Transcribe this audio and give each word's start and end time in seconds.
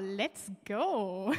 Let's 0.00 0.52
go! 0.64 1.32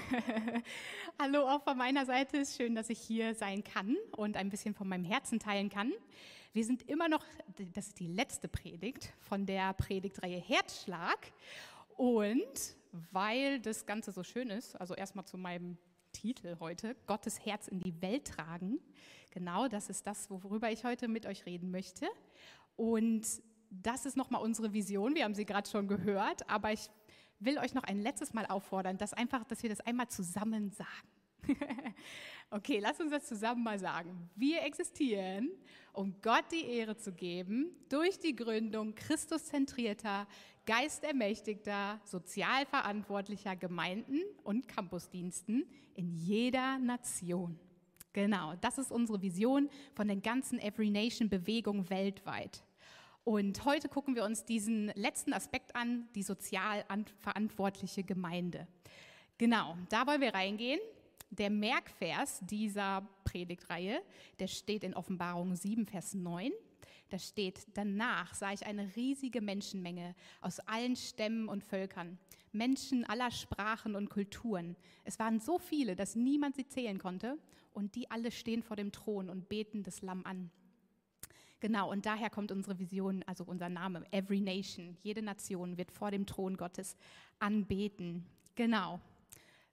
Hallo 1.19 1.47
auch 1.47 1.63
von 1.63 1.77
meiner 1.77 2.05
Seite. 2.05 2.39
Es 2.39 2.49
ist 2.49 2.57
schön, 2.57 2.75
dass 2.75 2.89
ich 2.89 2.99
hier 2.99 3.33
sein 3.33 3.63
kann 3.63 3.95
und 4.11 4.35
ein 4.35 4.49
bisschen 4.49 4.73
von 4.73 4.89
meinem 4.89 5.05
Herzen 5.05 5.39
teilen 5.39 5.69
kann. 5.69 5.93
Wir 6.51 6.65
sind 6.65 6.81
immer 6.89 7.07
noch, 7.07 7.23
das 7.73 7.87
ist 7.87 7.99
die 7.99 8.07
letzte 8.07 8.49
Predigt 8.49 9.13
von 9.21 9.45
der 9.45 9.71
Predigtreihe 9.73 10.39
Herzschlag. 10.39 11.31
Und 11.95 12.75
weil 13.11 13.61
das 13.61 13.85
Ganze 13.85 14.11
so 14.11 14.23
schön 14.23 14.49
ist, 14.49 14.75
also 14.75 14.93
erstmal 14.93 15.25
zu 15.25 15.37
meinem 15.37 15.77
Titel 16.11 16.57
heute, 16.59 16.97
Gottes 17.07 17.45
Herz 17.45 17.69
in 17.69 17.79
die 17.79 18.01
Welt 18.01 18.27
tragen. 18.27 18.79
Genau, 19.31 19.69
das 19.69 19.89
ist 19.89 20.05
das, 20.05 20.29
worüber 20.29 20.69
ich 20.69 20.83
heute 20.83 21.07
mit 21.07 21.25
euch 21.25 21.45
reden 21.45 21.71
möchte. 21.71 22.07
Und 22.75 23.25
das 23.69 24.05
ist 24.05 24.17
nochmal 24.17 24.41
unsere 24.41 24.73
Vision. 24.73 25.15
Wir 25.15 25.23
haben 25.23 25.35
sie 25.35 25.45
gerade 25.45 25.69
schon 25.69 25.87
gehört, 25.87 26.49
aber 26.49 26.73
ich 26.73 26.89
will 27.39 27.57
euch 27.57 27.73
noch 27.73 27.83
ein 27.83 27.99
letztes 27.99 28.33
Mal 28.33 28.45
auffordern, 28.45 28.97
dass 28.97 29.13
einfach, 29.13 29.43
dass 29.45 29.63
wir 29.63 29.69
das 29.69 29.81
einmal 29.81 30.07
zusammen 30.07 30.71
sagen. 30.71 31.09
okay, 32.51 32.79
lass 32.79 32.99
uns 32.99 33.11
das 33.11 33.25
zusammen 33.27 33.63
mal 33.63 33.79
sagen. 33.79 34.29
Wir 34.35 34.63
existieren, 34.63 35.49
um 35.93 36.15
Gott 36.21 36.45
die 36.51 36.65
Ehre 36.65 36.97
zu 36.97 37.11
geben, 37.11 37.71
durch 37.89 38.19
die 38.19 38.35
Gründung 38.35 38.95
christuszentrierter, 38.95 40.27
geistermächtigter, 40.65 41.99
sozial 42.05 42.65
verantwortlicher 42.65 43.55
Gemeinden 43.55 44.19
und 44.43 44.67
Campusdiensten 44.67 45.65
in 45.95 46.13
jeder 46.13 46.77
Nation. 46.77 47.59
Genau, 48.13 48.55
das 48.61 48.77
ist 48.77 48.91
unsere 48.91 49.21
Vision 49.21 49.69
von 49.93 50.07
der 50.07 50.17
ganzen 50.17 50.59
Every 50.59 50.89
Nation 50.89 51.29
Bewegung 51.29 51.89
weltweit. 51.89 52.63
Und 53.29 53.63
heute 53.63 53.89
gucken 53.89 54.15
wir 54.15 54.23
uns 54.23 54.43
diesen 54.43 54.87
letzten 54.95 55.33
Aspekt 55.33 55.75
an, 55.75 56.09
die 56.15 56.23
sozial 56.23 56.83
verantwortliche 57.19 58.03
Gemeinde. 58.03 58.67
Genau, 59.37 59.77
da 59.89 60.07
wollen 60.07 60.21
wir 60.21 60.33
reingehen. 60.33 60.79
Der 61.29 61.51
Merkvers 61.51 62.39
dieser 62.41 63.07
Predigtreihe, 63.25 64.01
der 64.39 64.47
steht 64.47 64.83
in 64.83 64.95
Offenbarung 64.95 65.55
7, 65.55 65.85
Vers 65.85 66.15
9. 66.15 66.51
Da 67.09 67.19
steht, 67.19 67.67
danach 67.75 68.33
sah 68.33 68.51
ich 68.51 68.65
eine 68.65 68.95
riesige 68.95 69.41
Menschenmenge 69.41 70.15
aus 70.41 70.59
allen 70.61 70.95
Stämmen 70.95 71.49
und 71.49 71.63
Völkern, 71.63 72.17
Menschen 72.51 73.05
aller 73.05 73.29
Sprachen 73.29 73.95
und 73.95 74.09
Kulturen. 74.09 74.75
Es 75.03 75.19
waren 75.19 75.39
so 75.39 75.59
viele, 75.59 75.95
dass 75.95 76.15
niemand 76.15 76.55
sie 76.55 76.65
zählen 76.65 76.97
konnte, 76.97 77.37
und 77.73 77.93
die 77.93 78.09
alle 78.09 78.31
stehen 78.31 78.63
vor 78.63 78.75
dem 78.75 78.91
Thron 78.91 79.29
und 79.29 79.49
beten 79.49 79.83
das 79.83 80.01
Lamm 80.01 80.25
an. 80.25 80.49
Genau, 81.59 81.91
und 81.91 82.05
daher 82.05 82.29
kommt 82.29 82.51
unsere 82.51 82.79
Vision, 82.79 83.23
also 83.27 83.43
unser 83.43 83.67
Name, 83.67 84.05
Every 84.11 84.39
Nation. 84.39 84.95
Jede 85.01 85.21
Nation 85.21 85.77
wird 85.77 85.91
vor 85.91 86.09
dem 86.11 86.25
Thron 86.25 86.55
Gottes 86.55 86.95
anbeten. 87.39 88.25
Genau. 88.55 88.99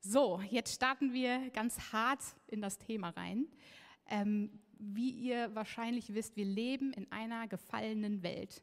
So, 0.00 0.40
jetzt 0.50 0.74
starten 0.74 1.12
wir 1.12 1.50
ganz 1.50 1.92
hart 1.92 2.20
in 2.48 2.60
das 2.60 2.78
Thema 2.78 3.10
rein. 3.10 3.46
Ähm, 4.08 4.50
wie 4.78 5.10
ihr 5.10 5.54
wahrscheinlich 5.54 6.12
wisst, 6.12 6.36
wir 6.36 6.44
leben 6.44 6.92
in 6.92 7.10
einer 7.10 7.48
gefallenen 7.48 8.22
Welt. 8.22 8.62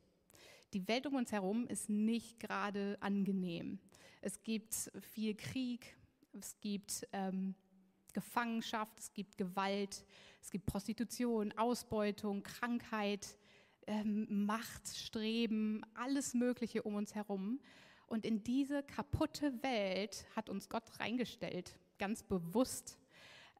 Die 0.73 0.88
Welt 0.88 1.07
um 1.07 1.16
uns 1.16 1.31
herum 1.31 1.67
ist 1.67 1.89
nicht 1.89 2.39
gerade 2.39 2.97
angenehm. 2.99 3.79
Es 4.21 4.41
gibt 4.44 4.91
viel 5.01 5.35
Krieg, 5.35 5.95
es 6.33 6.59
gibt 6.59 7.07
ähm, 7.13 7.55
Gefangenschaft, 8.14 8.97
es 9.00 9.14
gibt 9.14 9.38
Gewalt, 9.38 10.06
es 10.42 10.52
gibt 10.52 10.66
Prostitution, 10.66 11.52
Ausbeutung, 11.58 12.44
Krankheit, 12.44 13.38
ähm, 13.88 14.45
Machtstreben, 14.45 15.86
alles 15.94 16.34
Mögliche 16.34 16.84
um 16.84 16.95
uns 16.95 17.16
herum. 17.16 17.59
Und 18.08 18.25
in 18.25 18.44
diese 18.44 18.84
kaputte 18.84 19.64
Welt 19.64 20.25
hat 20.36 20.50
uns 20.50 20.69
Gott 20.69 21.00
reingestellt, 21.00 21.75
ganz 21.97 22.23
bewusst 22.23 23.00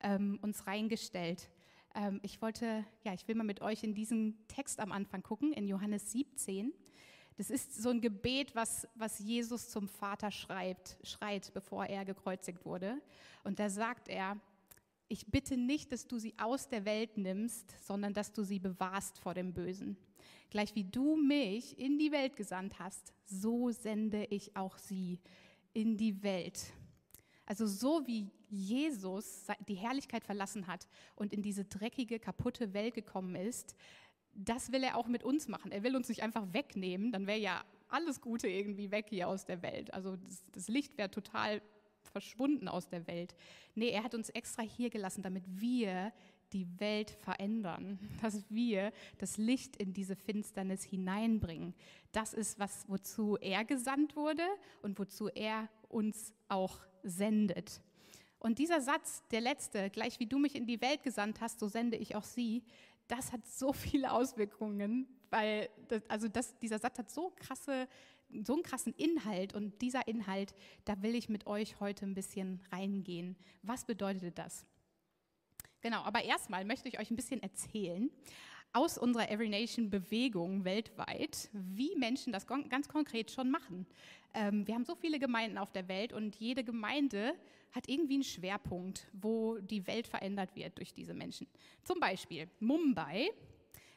ähm, 0.02 0.40
uns 0.42 0.68
reingestellt. 0.68 1.50
Ähm, 1.96 2.20
ich 2.24 2.42
wollte, 2.42 2.86
ja, 3.04 3.14
ich 3.14 3.28
will 3.28 3.36
mal 3.36 3.44
mit 3.44 3.62
euch 3.62 3.84
in 3.84 3.94
diesen 3.94 4.48
Text 4.48 4.80
am 4.80 4.92
Anfang 4.92 5.24
gucken, 5.24 5.54
in 5.54 5.68
Johannes 5.68 6.12
17. 6.12 6.74
Das 7.38 7.50
ist 7.50 7.82
so 7.82 7.90
ein 7.90 8.02
Gebet, 8.02 8.56
was, 8.56 8.88
was 8.96 9.20
Jesus 9.20 9.70
zum 9.70 9.88
Vater 9.88 10.32
schreibt, 10.32 10.98
schreit, 11.04 11.52
bevor 11.54 11.86
er 11.86 12.06
gekreuzigt 12.06 12.66
wurde. 12.66 13.02
Und 13.44 13.60
da 13.60 13.70
sagt 13.70 14.08
er, 14.08 14.40
ich 15.08 15.28
bitte 15.28 15.58
nicht, 15.58 15.92
dass 15.92 16.08
du 16.08 16.18
sie 16.18 16.34
aus 16.38 16.70
der 16.70 16.86
Welt 16.86 17.18
nimmst, 17.18 17.76
sondern 17.86 18.14
dass 18.14 18.32
du 18.32 18.44
sie 18.44 18.60
bewahrst 18.60 19.20
vor 19.20 19.34
dem 19.34 19.54
Bösen. 19.54 19.98
Gleich 20.50 20.76
wie 20.76 20.84
du 20.84 21.16
mich 21.16 21.78
in 21.80 21.98
die 21.98 22.12
Welt 22.12 22.36
gesandt 22.36 22.80
hast, 22.80 23.14
so 23.26 23.72
sende 23.72 24.26
ich 24.26 24.56
auch 24.56 24.78
sie 24.78 25.20
in 25.74 25.98
die 25.98 26.24
Welt. 26.24 26.74
Also 27.46 27.68
so 27.68 28.08
wie 28.08 28.30
Jesus 28.50 29.48
die 29.68 29.76
Herrlichkeit 29.76 30.24
verlassen 30.24 30.68
hat 30.68 30.88
und 31.16 31.34
in 31.34 31.42
diese 31.42 31.66
dreckige, 31.66 32.20
kaputte 32.20 32.74
Welt 32.74 32.94
gekommen 32.94 33.36
ist, 33.36 33.76
das 34.36 34.72
will 34.72 34.84
er 34.84 34.98
auch 34.98 35.08
mit 35.08 35.24
uns 35.24 35.48
machen. 35.48 35.72
Er 35.72 35.84
will 35.84 35.96
uns 35.96 36.10
nicht 36.10 36.24
einfach 36.24 36.54
wegnehmen, 36.54 37.12
dann 37.12 37.28
wäre 37.28 37.40
ja 37.40 37.64
alles 37.90 38.22
Gute 38.22 38.48
irgendwie 38.48 38.92
weg 38.92 39.08
hier 39.10 39.28
aus 39.28 39.46
der 39.46 39.62
Welt. 39.62 39.94
Also 39.94 40.16
das, 40.16 40.44
das 40.52 40.68
Licht 40.68 40.98
wäre 40.98 41.12
total 41.12 41.62
verschwunden 42.12 42.68
aus 42.68 42.90
der 42.90 43.08
Welt. 43.08 43.36
Nee, 43.76 43.90
er 43.90 44.04
hat 44.04 44.16
uns 44.16 44.30
extra 44.30 44.64
hier 44.64 44.90
gelassen, 44.90 45.22
damit 45.22 45.44
wir 45.48 46.12
die 46.54 46.68
Welt 46.80 47.12
verändern, 47.12 48.00
dass 48.22 48.50
wir 48.50 48.92
das 49.18 49.38
Licht 49.38 49.76
in 49.76 49.94
diese 49.94 50.16
Finsternis 50.16 50.84
hineinbringen. 50.84 51.74
Das 52.12 52.34
ist 52.34 52.60
was, 52.60 52.86
wozu 52.88 53.38
er 53.38 53.66
gesandt 53.66 54.16
wurde 54.16 54.44
und 54.82 54.98
wozu 55.00 55.30
er 55.30 55.70
uns 55.90 56.34
auch 56.48 56.80
sendet. 57.04 57.82
Und 58.40 58.60
dieser 58.60 58.82
Satz, 58.82 59.24
der 59.32 59.42
letzte, 59.42 59.90
gleich 59.90 60.20
wie 60.20 60.26
du 60.26 60.38
mich 60.38 60.56
in 60.56 60.66
die 60.66 60.82
Welt 60.82 61.02
gesandt 61.02 61.40
hast, 61.40 61.60
so 61.60 61.68
sende 61.68 61.96
ich 61.98 62.16
auch 62.16 62.26
sie, 62.26 62.64
das 63.08 63.32
hat 63.32 63.46
so 63.48 63.74
viele 63.74 64.12
Auswirkungen, 64.12 65.08
weil 65.30 65.70
das, 65.88 66.02
also 66.10 66.28
das, 66.28 66.58
dieser 66.60 66.80
Satz 66.80 67.00
hat 67.00 67.10
so 67.10 67.34
krasse, 67.36 67.88
so 68.44 68.54
einen 68.54 68.64
krassen 68.64 68.94
Inhalt 68.94 69.54
und 69.54 69.82
dieser 69.82 70.08
Inhalt, 70.08 70.54
da 70.86 71.02
will 71.02 71.16
ich 71.16 71.30
mit 71.30 71.48
euch 71.48 71.80
heute 71.80 72.06
ein 72.06 72.14
bisschen 72.14 72.62
reingehen. 72.72 73.36
Was 73.62 73.86
bedeutet 73.86 74.38
das? 74.38 74.66
Genau, 75.82 76.02
aber 76.04 76.24
erstmal 76.24 76.66
möchte 76.66 76.88
ich 76.88 77.00
euch 77.00 77.12
ein 77.12 77.18
bisschen 77.18 77.44
erzählen 77.44 78.10
aus 78.74 78.98
unserer 78.98 79.30
Every 79.30 79.50
Nation 79.50 79.90
Bewegung 79.90 80.66
weltweit, 80.66 81.50
wie 81.54 81.96
Menschen 81.96 82.34
das 82.34 82.48
ganz 82.48 82.88
konkret 82.88 83.32
schon 83.32 83.52
machen. 83.52 83.86
Ähm, 84.34 84.68
wir 84.68 84.74
haben 84.74 84.86
so 84.86 84.96
viele 84.96 85.20
Gemeinden 85.20 85.58
auf 85.58 85.72
der 85.72 85.88
Welt 85.88 86.12
und 86.12 86.36
jede 86.36 86.64
Gemeinde 86.64 87.36
hat 87.72 87.88
irgendwie 87.88 88.16
einen 88.16 88.24
Schwerpunkt, 88.24 89.08
wo 89.14 89.58
die 89.60 89.86
Welt 89.88 90.08
verändert 90.08 90.56
wird 90.56 90.78
durch 90.78 90.94
diese 90.94 91.14
Menschen. 91.14 91.48
Zum 91.84 92.00
Beispiel 92.00 92.50
Mumbai, 92.60 93.30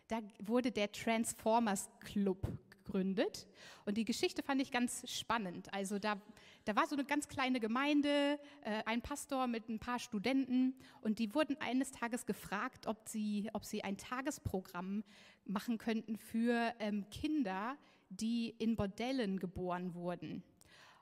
da 0.08 0.20
wurde 0.38 0.70
der 0.70 0.92
Transformers 0.92 1.90
Club 2.00 2.46
gegründet. 2.70 3.46
Und 3.84 3.96
die 3.96 4.04
Geschichte 4.04 4.42
fand 4.42 4.62
ich 4.62 4.70
ganz 4.70 5.10
spannend. 5.10 5.72
Also 5.72 5.98
da, 5.98 6.20
da 6.66 6.74
war 6.74 6.86
so 6.88 6.96
eine 6.96 7.04
ganz 7.04 7.28
kleine 7.28 7.60
Gemeinde, 7.60 8.40
äh, 8.62 8.82
ein 8.86 9.00
Pastor 9.00 9.46
mit 9.46 9.68
ein 9.68 9.78
paar 9.78 10.00
Studenten 10.00 10.74
und 11.00 11.20
die 11.20 11.32
wurden 11.32 11.56
eines 11.60 11.92
Tages 11.92 12.26
gefragt, 12.26 12.88
ob 12.88 13.08
sie, 13.08 13.48
ob 13.52 13.64
sie 13.64 13.84
ein 13.84 13.96
Tagesprogramm 13.96 15.04
machen 15.44 15.78
könnten 15.78 16.18
für 16.18 16.74
ähm, 16.80 17.08
Kinder, 17.10 17.76
die 18.10 18.50
in 18.58 18.74
Bordellen 18.74 19.38
geboren 19.38 19.94
wurden. 19.94 20.42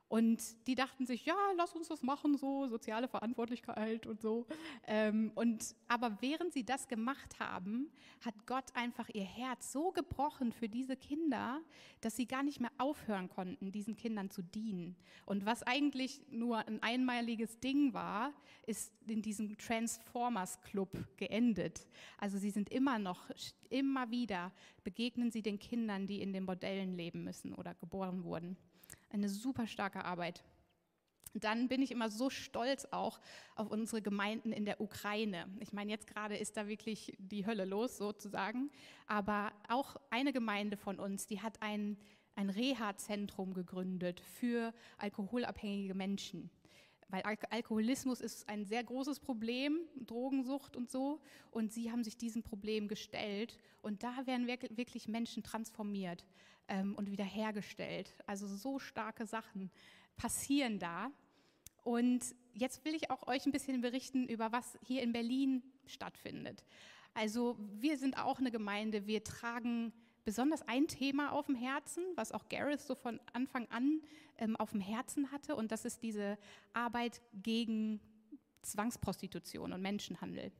Und 0.09 0.67
die 0.67 0.75
dachten 0.75 1.07
sich, 1.07 1.25
ja, 1.25 1.35
lass 1.57 1.75
uns 1.75 1.89
das 1.89 2.03
machen, 2.03 2.37
so 2.37 2.69
soziale 2.69 3.09
Verantwortlichkeit 3.09 4.07
und 4.07 4.21
so. 4.21 4.47
Ähm, 4.87 5.33
und 5.35 5.75
aber 5.89 6.19
während 6.21 6.53
sie 6.53 6.65
das 6.65 6.89
gemacht 6.89 7.41
haben, 7.41 7.91
hat 8.21 8.47
Gott 8.47 8.65
einfach 8.75 9.09
ihr 9.13 9.25
Herz 9.25 9.73
so 9.73 9.91
gebrochen 9.93 10.53
für 10.53 10.69
diese 10.69 10.97
Kinder, 10.97 11.61
dass 12.01 12.17
sie 12.17 12.27
gar 12.27 12.43
nicht 12.43 12.61
mehr 12.61 12.71
aufhören 12.79 13.29
konnten, 13.29 13.73
diesen 13.73 13.97
Kindern 13.97 14.31
zu 14.31 14.43
dienen. 14.43 14.97
Und 15.25 15.47
was 15.47 15.63
eigentlich 15.63 16.21
nur 16.31 16.59
ein 16.59 16.83
einmaliges 16.83 17.59
Ding 17.61 17.95
war, 17.95 18.33
ist 18.67 18.93
in 19.07 19.23
diesem 19.23 19.57
Transformers 19.57 20.61
Club 20.63 20.91
geendet. 21.17 21.89
Also 22.19 22.39
sie 22.39 22.51
sind 22.51 22.69
immer 22.71 22.99
noch, 22.99 23.31
immer 23.71 24.11
wieder 24.11 24.53
begegnen 24.85 25.31
sie 25.31 25.43
den 25.43 25.59
Kindern, 25.59 26.07
die 26.07 26.21
in 26.21 26.33
den 26.33 26.45
Modellen 26.45 26.95
leben 26.95 27.25
müssen 27.25 27.55
oder 27.55 27.75
geboren 27.75 28.23
wurden. 28.23 28.57
Eine 29.15 29.29
super 29.29 29.69
starke 29.69 30.05
Arbeit. 30.05 30.43
Dann 31.35 31.69
bin 31.69 31.83
ich 31.83 31.93
immer 31.93 32.11
so 32.11 32.31
stolz 32.31 32.85
auch 32.91 33.21
auf 33.55 33.71
unsere 33.71 34.03
Gemeinden 34.03 34.51
in 34.51 34.65
der 34.65 34.81
Ukraine. 34.81 35.47
Ich 35.61 35.73
meine, 35.73 35.93
jetzt 35.93 36.09
gerade 36.09 36.37
ist 36.37 36.57
da 36.57 36.67
wirklich 36.67 37.15
die 37.19 37.47
Hölle 37.47 37.65
los 37.65 37.97
sozusagen. 37.97 38.73
Aber 39.07 39.53
auch 39.69 39.95
eine 40.11 40.33
Gemeinde 40.33 40.77
von 40.77 40.99
uns, 40.99 41.29
die 41.29 41.41
hat 41.41 41.63
ein, 41.63 41.97
ein 42.35 42.51
Reha-Zentrum 42.51 43.55
gegründet 43.55 44.19
für 44.19 44.75
alkoholabhängige 44.99 45.95
Menschen 45.95 46.51
weil 47.09 47.23
Alkoholismus 47.23 48.21
ist 48.21 48.49
ein 48.49 48.65
sehr 48.65 48.83
großes 48.83 49.21
Problem, 49.21 49.79
Drogensucht 50.07 50.77
und 50.77 50.91
so. 50.91 51.21
Und 51.51 51.73
sie 51.73 51.91
haben 51.91 52.05
sich 52.05 52.17
diesem 52.17 52.43
Problem 52.43 52.89
gestellt. 52.89 53.57
Und 53.83 54.03
da 54.03 54.27
werden 54.27 54.47
wirklich 54.47 55.09
Menschen 55.09 55.43
transformiert 55.43 56.25
ähm, 56.69 56.95
und 56.97 57.11
wiederhergestellt. 57.11 58.15
Also 58.27 58.47
so 58.47 58.79
starke 58.79 59.27
Sachen 59.27 59.71
passieren 60.17 60.79
da. 60.79 61.11
Und 61.83 62.35
jetzt 62.55 62.85
will 62.85 62.95
ich 62.95 63.11
auch 63.11 63.27
euch 63.27 63.45
ein 63.47 63.53
bisschen 63.53 63.81
berichten 63.81 64.27
über 64.27 64.53
was 64.53 64.79
hier 64.83 65.03
in 65.03 65.13
Berlin 65.13 65.63
stattfindet. 65.87 66.65
Also 67.13 67.57
wir 67.81 67.97
sind 67.97 68.19
auch 68.19 68.39
eine 68.39 68.51
Gemeinde, 68.51 69.07
wir 69.07 69.23
tragen 69.23 69.93
besonders 70.25 70.63
ein 70.63 70.89
Thema 70.89 71.33
auf 71.33 71.47
dem 71.47 71.55
Herzen, 71.55 72.05
was 72.17 72.33
auch 72.33 72.49
Gareth 72.49 72.81
so 72.81 72.95
von 72.95 73.21
Anfang 73.33 73.67
an 73.69 74.01
ähm, 74.39 74.57
auf 74.57 74.71
dem 74.71 74.81
Herzen 74.81 75.31
hatte, 75.33 75.57
und 75.57 75.71
das 75.73 75.85
ist 75.85 76.03
diese 76.03 76.39
Arbeit 76.73 77.21
gegen 77.33 78.01
Zwangsprostitution 78.63 79.73
und 79.73 79.83
Menschenhandel. 79.83 80.53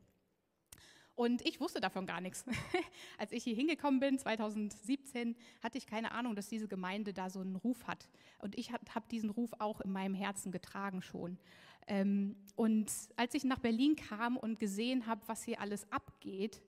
Und 1.17 1.47
ich 1.47 1.61
wusste 1.61 1.81
davon 1.81 2.07
gar 2.07 2.21
nichts. 2.21 2.45
Als 3.19 3.31
ich 3.33 3.45
hier 3.45 3.55
hingekommen 3.55 4.01
bin, 4.01 4.19
2017, 4.19 5.37
hatte 5.63 5.79
ich 5.79 5.87
keine 5.87 6.11
Ahnung, 6.11 6.35
dass 6.35 6.49
diese 6.49 6.67
Gemeinde 6.67 7.13
da 7.13 7.31
so 7.31 7.41
einen 7.41 7.57
Ruf 7.57 7.87
hat. 7.87 8.09
Und 8.39 8.59
ich 8.59 8.73
habe 8.73 9.09
diesen 9.11 9.31
Ruf 9.31 9.53
auch 9.61 9.81
in 9.81 9.93
meinem 9.93 10.15
Herzen 10.15 10.51
getragen 10.51 11.03
schon. 11.03 11.39
Ähm, 11.87 12.37
und 12.57 12.91
als 13.17 13.35
ich 13.35 13.45
nach 13.45 13.61
Berlin 13.61 13.95
kam 13.95 14.37
und 14.37 14.59
gesehen 14.59 15.07
habe, 15.07 15.21
was 15.27 15.45
hier 15.45 15.61
alles 15.61 15.91
abgeht, 15.93 16.63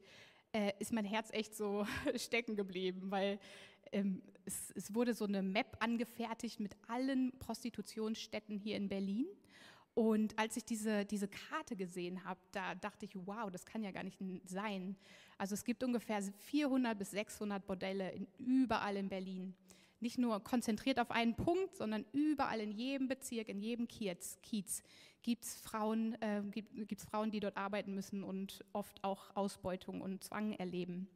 äh, 0.56 0.73
ist 0.79 0.93
mein 0.93 1.05
Herz 1.05 1.29
echt 1.32 1.55
so 1.55 1.87
stecken 2.17 2.56
geblieben, 2.56 3.11
weil 3.11 3.38
ähm, 3.93 4.23
es 4.47 4.94
wurde 4.94 5.12
so 5.12 5.25
eine 5.25 5.43
Map 5.43 5.76
angefertigt 5.81 6.61
mit 6.61 6.76
allen 6.88 7.32
Prostitutionsstätten 7.38 8.56
hier 8.56 8.76
in 8.76 8.88
Berlin. 8.88 9.26
Und 9.94 10.38
als 10.38 10.56
ich 10.56 10.64
diese, 10.64 11.05
diese 11.05 11.29
Karte 11.29 11.75
gesehen 11.75 12.25
habe, 12.25 12.41
da 12.53 12.75
dachte 12.75 13.05
ich, 13.06 13.17
wow, 13.26 13.50
das 13.50 13.67
kann 13.67 13.82
ja 13.82 13.91
gar 13.91 14.03
nicht 14.03 14.19
sein. 14.47 14.97
Also 15.37 15.55
es 15.55 15.64
gibt 15.64 15.82
ungefähr 15.82 16.23
400 16.23 16.99
bis 16.99 17.11
600 17.11 17.67
Bordelle 17.67 18.12
in, 18.12 18.26
überall 18.38 18.97
in 18.97 19.09
Berlin. 19.09 19.55
Nicht 20.01 20.19
nur 20.19 20.41
konzentriert 20.41 20.99
auf 20.99 21.11
einen 21.11 21.35
Punkt, 21.35 21.77
sondern 21.77 22.05
überall 22.13 22.61
in 22.61 22.73
jedem 22.73 23.09
Bezirk, 23.09 23.49
in 23.49 23.61
jedem 23.61 23.89
Kiez, 23.89 24.39
Kiez 24.43 24.83
gibt 25.23 25.45
es 25.45 25.57
Frauen, 25.57 26.15
äh, 26.23 26.43
gibt, 26.51 27.01
Frauen, 27.03 27.31
die 27.31 27.41
dort 27.41 27.57
arbeiten 27.57 27.95
müssen 27.95 28.23
und 28.23 28.65
oft 28.73 29.03
auch 29.03 29.35
Ausbeutung 29.35 30.01
und 30.01 30.23
Zwang 30.23 30.53
erleben. 30.53 31.09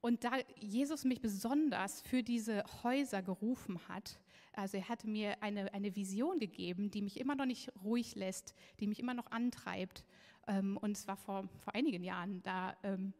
Und 0.00 0.24
da 0.24 0.32
Jesus 0.60 1.04
mich 1.04 1.20
besonders 1.20 2.02
für 2.02 2.22
diese 2.22 2.64
Häuser 2.82 3.22
gerufen 3.22 3.80
hat, 3.88 4.20
also 4.52 4.76
er 4.76 4.88
hatte 4.88 5.08
mir 5.08 5.42
eine, 5.42 5.72
eine 5.72 5.96
Vision 5.96 6.38
gegeben, 6.38 6.90
die 6.90 7.02
mich 7.02 7.18
immer 7.18 7.34
noch 7.34 7.46
nicht 7.46 7.72
ruhig 7.82 8.14
lässt, 8.14 8.54
die 8.80 8.86
mich 8.86 9.00
immer 9.00 9.14
noch 9.14 9.30
antreibt. 9.30 10.04
Ähm, 10.46 10.76
und 10.76 10.96
es 10.96 11.08
war 11.08 11.16
vor, 11.16 11.48
vor 11.58 11.74
einigen 11.74 12.04
Jahren, 12.04 12.42
da 12.42 12.76
ähm, 12.82 13.14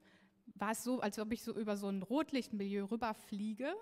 war 0.54 0.72
es 0.72 0.84
so, 0.84 1.00
als 1.00 1.18
ob 1.18 1.32
ich 1.32 1.42
so 1.42 1.54
über 1.54 1.76
so 1.76 1.88
ein 1.88 2.02
Rotlichtmilieu 2.02 2.84
rüberfliege. 2.84 3.74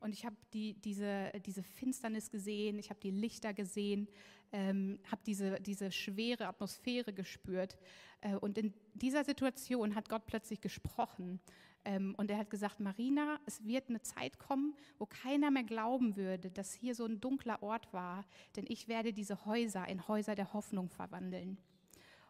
Und 0.00 0.12
ich 0.12 0.24
habe 0.26 0.36
die, 0.52 0.74
diese, 0.74 1.32
diese 1.44 1.62
Finsternis 1.62 2.30
gesehen, 2.30 2.78
ich 2.78 2.90
habe 2.90 3.00
die 3.00 3.10
Lichter 3.10 3.54
gesehen, 3.54 4.08
ähm, 4.52 4.98
habe 5.10 5.22
diese, 5.26 5.60
diese 5.60 5.90
schwere 5.90 6.46
Atmosphäre 6.46 7.12
gespürt. 7.12 7.76
Äh, 8.20 8.36
und 8.36 8.58
in 8.58 8.74
dieser 8.94 9.24
Situation 9.24 9.94
hat 9.94 10.08
Gott 10.08 10.26
plötzlich 10.26 10.60
gesprochen. 10.60 11.40
Ähm, 11.84 12.14
und 12.18 12.30
er 12.30 12.38
hat 12.38 12.50
gesagt, 12.50 12.80
Marina, 12.80 13.38
es 13.46 13.64
wird 13.64 13.88
eine 13.88 14.02
Zeit 14.02 14.38
kommen, 14.38 14.74
wo 14.98 15.06
keiner 15.06 15.50
mehr 15.50 15.64
glauben 15.64 16.16
würde, 16.16 16.50
dass 16.50 16.74
hier 16.74 16.94
so 16.94 17.06
ein 17.06 17.20
dunkler 17.20 17.62
Ort 17.62 17.92
war, 17.92 18.24
denn 18.56 18.64
ich 18.68 18.88
werde 18.88 19.12
diese 19.12 19.46
Häuser 19.46 19.86
in 19.88 20.06
Häuser 20.08 20.34
der 20.34 20.52
Hoffnung 20.52 20.90
verwandeln. 20.90 21.58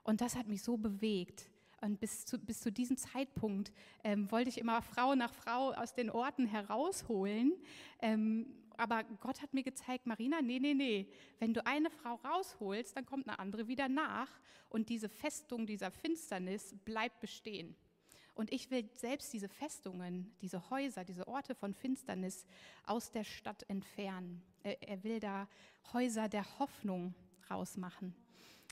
Und 0.03 0.21
das 0.21 0.37
hat 0.37 0.47
mich 0.47 0.63
so 0.63 0.77
bewegt. 0.77 1.51
Und 1.81 2.01
bis 2.01 2.25
zu, 2.25 2.39
bis 2.39 2.61
zu 2.61 2.73
diesem 2.73 2.97
Zeitpunkt 2.97 3.73
ähm, 4.03 4.31
wollte 4.31 4.49
ich 4.49 4.59
immer 4.59 4.81
Frau 4.83 5.15
nach 5.15 5.33
Frau 5.33 5.73
aus 5.73 5.95
den 5.95 6.11
Orten 6.11 6.47
herausholen. 6.47 7.53
Ähm, 8.01 8.47
aber 8.79 9.05
Gott 9.21 9.43
hat 9.43 9.55
mir 9.55 9.63
gezeigt, 9.63 10.07
Marina, 10.07 10.43
nee, 10.43 10.59
nee, 10.59 10.75
nee. 10.75 11.09
Wenn 11.39 11.55
du 11.55 11.65
eine 11.67 11.91
Frau 11.91 12.15
rausholst, 12.17 12.97
dann 12.97 13.07
kommt 13.07 13.29
eine 13.29 13.39
andere 13.39 13.69
wieder 13.69 13.89
nach. 13.89 14.31
Und 14.69 14.89
diese 14.89 15.09
Festung 15.09 15.67
dieser 15.67 15.91
Finsternis 15.91 16.75
bleibt 16.85 17.21
bestehen. 17.21 17.77
Und 18.35 18.53
ich 18.53 18.71
will 18.71 18.89
selbst 18.95 19.33
diese 19.33 19.49
Festungen, 19.49 20.31
diese 20.43 20.69
Häuser, 20.69 21.05
diese 21.05 21.27
Orte 21.27 21.55
von 21.55 21.73
Finsternis 21.73 22.45
aus 22.85 23.11
der 23.11 23.25
Stadt 23.25 23.65
entfernen. 23.69 24.43
Er, 24.63 25.03
will 25.05 25.21
da 25.21 25.49
Häuser 25.95 26.29
der 26.29 26.59
Hoffnung 26.59 27.15
rausmachen. 27.51 28.15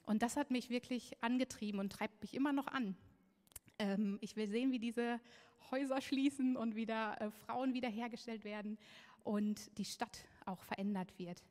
Und 0.05 0.23
das 0.23 0.37
hat 0.37 0.51
mich 0.51 0.71
wirklich 0.71 1.13
angetrieben 1.23 1.81
und 1.81 1.93
treibt 1.93 2.21
mich 2.23 2.35
immer 2.35 2.53
noch 2.53 2.67
an. 2.67 2.97
Ähm, 3.79 4.19
ich 4.21 4.37
will 4.37 4.49
sehen, 4.49 4.73
wie 4.73 4.79
diese 4.79 5.21
Häuser 5.71 6.01
schließen 6.01 6.57
und 6.57 6.77
wieder 6.77 7.21
äh, 7.21 7.31
Frauen 7.31 7.75
wiederhergestellt 7.75 8.45
werden 8.45 8.79
und 9.23 9.77
die 9.79 9.85
Stadt 9.85 10.27
auch 10.45 10.63
verändert 10.63 11.19
wird. 11.19 11.43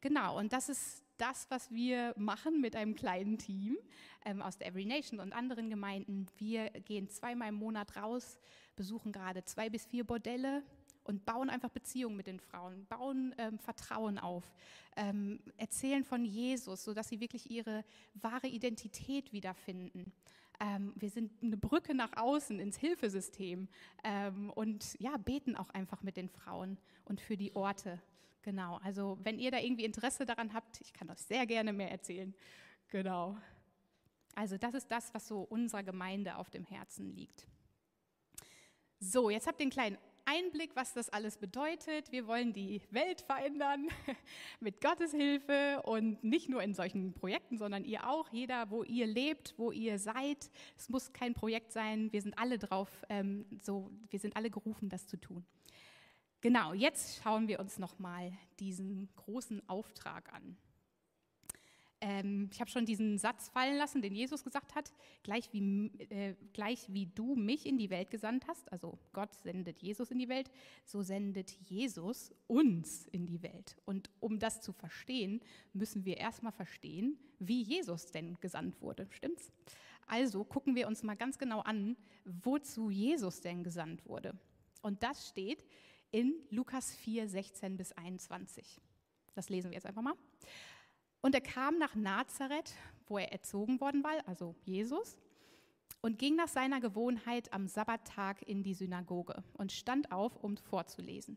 Genau, 0.00 0.38
und 0.38 0.52
das 0.52 0.68
ist 0.68 1.02
das, 1.16 1.46
was 1.50 1.70
wir 1.70 2.14
machen 2.16 2.60
mit 2.60 2.76
einem 2.76 2.94
kleinen 2.94 3.38
Team 3.38 3.76
ähm, 4.24 4.42
aus 4.42 4.58
der 4.58 4.68
Every 4.68 4.84
Nation 4.84 5.18
und 5.18 5.32
anderen 5.32 5.70
Gemeinden. 5.70 6.26
Wir 6.36 6.70
gehen 6.70 7.08
zweimal 7.08 7.48
im 7.48 7.56
Monat 7.56 7.96
raus, 7.96 8.38
besuchen 8.76 9.12
gerade 9.12 9.44
zwei 9.44 9.70
bis 9.70 9.86
vier 9.86 10.04
Bordelle 10.04 10.62
und 11.06 11.24
bauen 11.24 11.50
einfach 11.50 11.70
Beziehungen 11.70 12.16
mit 12.16 12.26
den 12.26 12.40
Frauen, 12.40 12.86
bauen 12.86 13.34
ähm, 13.38 13.58
Vertrauen 13.58 14.18
auf, 14.18 14.44
ähm, 14.96 15.40
erzählen 15.56 16.04
von 16.04 16.24
Jesus, 16.24 16.84
sodass 16.84 17.08
sie 17.08 17.20
wirklich 17.20 17.50
ihre 17.50 17.84
wahre 18.14 18.48
Identität 18.48 19.32
wiederfinden. 19.32 20.12
Ähm, 20.58 20.92
wir 20.96 21.10
sind 21.10 21.30
eine 21.42 21.56
Brücke 21.56 21.94
nach 21.94 22.16
außen 22.16 22.58
ins 22.58 22.76
Hilfesystem 22.78 23.68
ähm, 24.04 24.50
und 24.50 24.98
ja, 24.98 25.16
beten 25.16 25.54
auch 25.54 25.70
einfach 25.70 26.02
mit 26.02 26.16
den 26.16 26.28
Frauen 26.28 26.78
und 27.04 27.20
für 27.20 27.36
die 27.36 27.54
Orte. 27.54 28.00
Genau, 28.42 28.78
also 28.82 29.18
wenn 29.22 29.38
ihr 29.38 29.50
da 29.50 29.58
irgendwie 29.58 29.84
Interesse 29.84 30.24
daran 30.24 30.54
habt, 30.54 30.80
ich 30.80 30.92
kann 30.92 31.10
euch 31.10 31.18
sehr 31.18 31.46
gerne 31.46 31.72
mehr 31.72 31.90
erzählen. 31.90 32.34
Genau. 32.88 33.36
Also 34.34 34.56
das 34.56 34.74
ist 34.74 34.90
das, 34.90 35.12
was 35.14 35.26
so 35.26 35.42
unserer 35.42 35.82
Gemeinde 35.82 36.36
auf 36.36 36.50
dem 36.50 36.64
Herzen 36.64 37.14
liegt. 37.14 37.46
So, 38.98 39.30
jetzt 39.30 39.46
habt 39.46 39.60
ihr 39.60 39.64
einen 39.64 39.70
kleinen 39.70 39.98
Einblick, 40.26 40.74
was 40.74 40.92
das 40.92 41.08
alles 41.08 41.38
bedeutet. 41.38 42.12
Wir 42.12 42.26
wollen 42.26 42.52
die 42.52 42.82
Welt 42.90 43.20
verändern 43.22 43.88
mit 44.60 44.80
Gottes 44.80 45.12
Hilfe 45.12 45.82
und 45.84 46.22
nicht 46.22 46.48
nur 46.48 46.62
in 46.62 46.74
solchen 46.74 47.14
Projekten, 47.14 47.56
sondern 47.56 47.84
ihr 47.84 48.08
auch, 48.08 48.28
jeder, 48.32 48.70
wo 48.70 48.82
ihr 48.82 49.06
lebt, 49.06 49.54
wo 49.56 49.72
ihr 49.72 49.98
seid. 49.98 50.50
Es 50.76 50.88
muss 50.88 51.12
kein 51.12 51.32
Projekt 51.32 51.72
sein. 51.72 52.12
Wir 52.12 52.20
sind 52.20 52.38
alle 52.38 52.58
drauf, 52.58 52.90
ähm, 53.08 53.46
so, 53.62 53.90
wir 54.10 54.18
sind 54.18 54.36
alle 54.36 54.50
gerufen, 54.50 54.88
das 54.88 55.06
zu 55.06 55.16
tun. 55.16 55.46
Genau, 56.40 56.74
jetzt 56.74 57.22
schauen 57.22 57.48
wir 57.48 57.60
uns 57.60 57.78
nochmal 57.78 58.32
diesen 58.58 59.08
großen 59.16 59.66
Auftrag 59.68 60.32
an. 60.32 60.56
Ähm, 62.00 62.50
ich 62.52 62.60
habe 62.60 62.70
schon 62.70 62.84
diesen 62.84 63.16
Satz 63.18 63.48
fallen 63.48 63.78
lassen, 63.78 64.02
den 64.02 64.14
Jesus 64.14 64.44
gesagt 64.44 64.74
hat, 64.74 64.92
gleich 65.22 65.52
wie, 65.52 65.90
äh, 66.10 66.34
gleich 66.52 66.92
wie 66.92 67.06
du 67.06 67.34
mich 67.34 67.64
in 67.64 67.78
die 67.78 67.88
Welt 67.88 68.10
gesandt 68.10 68.46
hast, 68.46 68.70
also 68.70 68.98
Gott 69.12 69.34
sendet 69.42 69.78
Jesus 69.78 70.10
in 70.10 70.18
die 70.18 70.28
Welt, 70.28 70.50
so 70.84 71.02
sendet 71.02 71.50
Jesus 71.52 72.34
uns 72.46 73.06
in 73.06 73.26
die 73.26 73.42
Welt. 73.42 73.76
Und 73.86 74.10
um 74.20 74.38
das 74.38 74.60
zu 74.60 74.72
verstehen, 74.72 75.40
müssen 75.72 76.04
wir 76.04 76.18
erstmal 76.18 76.52
verstehen, 76.52 77.18
wie 77.38 77.62
Jesus 77.62 78.12
denn 78.12 78.38
gesandt 78.40 78.80
wurde, 78.82 79.06
stimmt's? 79.10 79.50
Also 80.06 80.44
gucken 80.44 80.76
wir 80.76 80.86
uns 80.86 81.02
mal 81.02 81.16
ganz 81.16 81.38
genau 81.38 81.60
an, 81.60 81.96
wozu 82.24 82.90
Jesus 82.90 83.40
denn 83.40 83.64
gesandt 83.64 84.06
wurde. 84.06 84.38
Und 84.82 85.02
das 85.02 85.28
steht 85.28 85.64
in 86.12 86.34
Lukas 86.50 86.94
4, 86.94 87.28
16 87.28 87.76
bis 87.76 87.92
21. 87.92 88.80
Das 89.34 89.48
lesen 89.48 89.70
wir 89.70 89.74
jetzt 89.74 89.86
einfach 89.86 90.02
mal. 90.02 90.14
Und 91.26 91.34
er 91.34 91.40
kam 91.40 91.76
nach 91.78 91.96
Nazareth, 91.96 92.72
wo 93.08 93.18
er 93.18 93.32
erzogen 93.32 93.80
worden 93.80 94.04
war, 94.04 94.12
also 94.28 94.54
Jesus, 94.62 95.16
und 96.00 96.20
ging 96.20 96.36
nach 96.36 96.46
seiner 96.46 96.80
Gewohnheit 96.80 97.52
am 97.52 97.66
Sabbattag 97.66 98.42
in 98.42 98.62
die 98.62 98.74
Synagoge 98.74 99.42
und 99.54 99.72
stand 99.72 100.12
auf, 100.12 100.36
um 100.36 100.56
vorzulesen. 100.56 101.36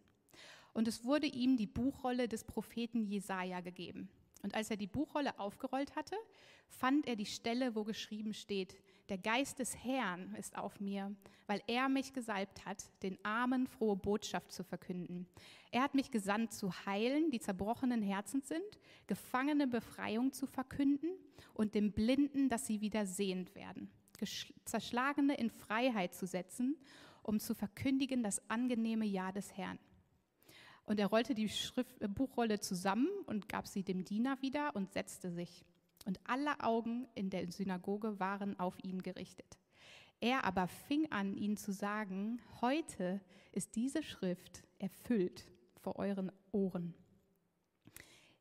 Und 0.73 0.87
es 0.87 1.05
wurde 1.05 1.25
ihm 1.25 1.57
die 1.57 1.65
Buchrolle 1.65 2.27
des 2.27 2.43
Propheten 2.43 3.03
Jesaja 3.03 3.61
gegeben. 3.61 4.09
Und 4.43 4.53
als 4.53 4.69
er 4.69 4.77
die 4.77 4.85
Buchrolle 4.85 5.39
aufgerollt 5.39 5.95
hatte, 5.95 6.15
fand 6.67 7.07
er 7.07 7.15
die 7.15 7.25
Stelle, 7.25 7.73
wo 7.73 7.83
geschrieben 7.83 8.35
steht: 8.35 8.75
Der 9.09 9.17
Geist 9.17 9.57
des 9.57 9.75
Herrn 9.83 10.35
ist 10.35 10.55
auf 10.55 10.79
mir, 10.79 11.15
weil 11.47 11.63
er 11.65 11.89
mich 11.89 12.13
gesalbt 12.13 12.65
hat, 12.67 12.91
den 13.01 13.17
Armen 13.25 13.65
frohe 13.65 13.95
Botschaft 13.95 14.51
zu 14.51 14.63
verkünden. 14.63 15.27
Er 15.71 15.81
hat 15.81 15.95
mich 15.95 16.11
gesandt, 16.11 16.53
zu 16.53 16.71
heilen, 16.85 17.31
die 17.31 17.39
zerbrochenen 17.39 18.03
Herzen 18.03 18.43
sind, 18.43 18.79
Gefangene 19.07 19.65
Befreiung 19.65 20.31
zu 20.31 20.45
verkünden 20.45 21.09
und 21.55 21.73
den 21.73 21.91
Blinden, 21.91 22.49
dass 22.49 22.67
sie 22.67 22.81
wieder 22.81 23.07
sehend 23.07 23.55
werden, 23.55 23.89
Zerschlagene 24.65 25.35
in 25.35 25.49
Freiheit 25.49 26.13
zu 26.13 26.27
setzen, 26.27 26.77
um 27.23 27.39
zu 27.39 27.55
verkündigen 27.55 28.21
das 28.21 28.47
angenehme 28.47 29.05
Jahr 29.05 29.33
des 29.33 29.57
Herrn. 29.57 29.79
Und 30.85 30.99
er 30.99 31.07
rollte 31.07 31.33
die 31.33 31.49
Schrift, 31.49 31.99
äh, 32.01 32.07
Buchrolle 32.07 32.59
zusammen 32.59 33.09
und 33.25 33.49
gab 33.49 33.67
sie 33.67 33.83
dem 33.83 34.05
Diener 34.05 34.39
wieder 34.41 34.75
und 34.75 34.91
setzte 34.91 35.31
sich. 35.31 35.65
Und 36.09 36.19
alle 36.23 36.59
Augen 36.61 37.07
in 37.13 37.29
der 37.29 37.51
Synagoge 37.51 38.19
waren 38.19 38.59
auf 38.59 38.83
ihn 38.83 39.03
gerichtet. 39.03 39.59
Er 40.19 40.43
aber 40.43 40.67
fing 40.67 41.11
an, 41.11 41.35
ihnen 41.35 41.55
zu 41.55 41.71
sagen, 41.71 42.41
heute 42.61 43.21
ist 43.51 43.75
diese 43.75 44.01
Schrift 44.01 44.63
erfüllt 44.79 45.45
vor 45.75 45.99
euren 45.99 46.31
Ohren. 46.51 46.95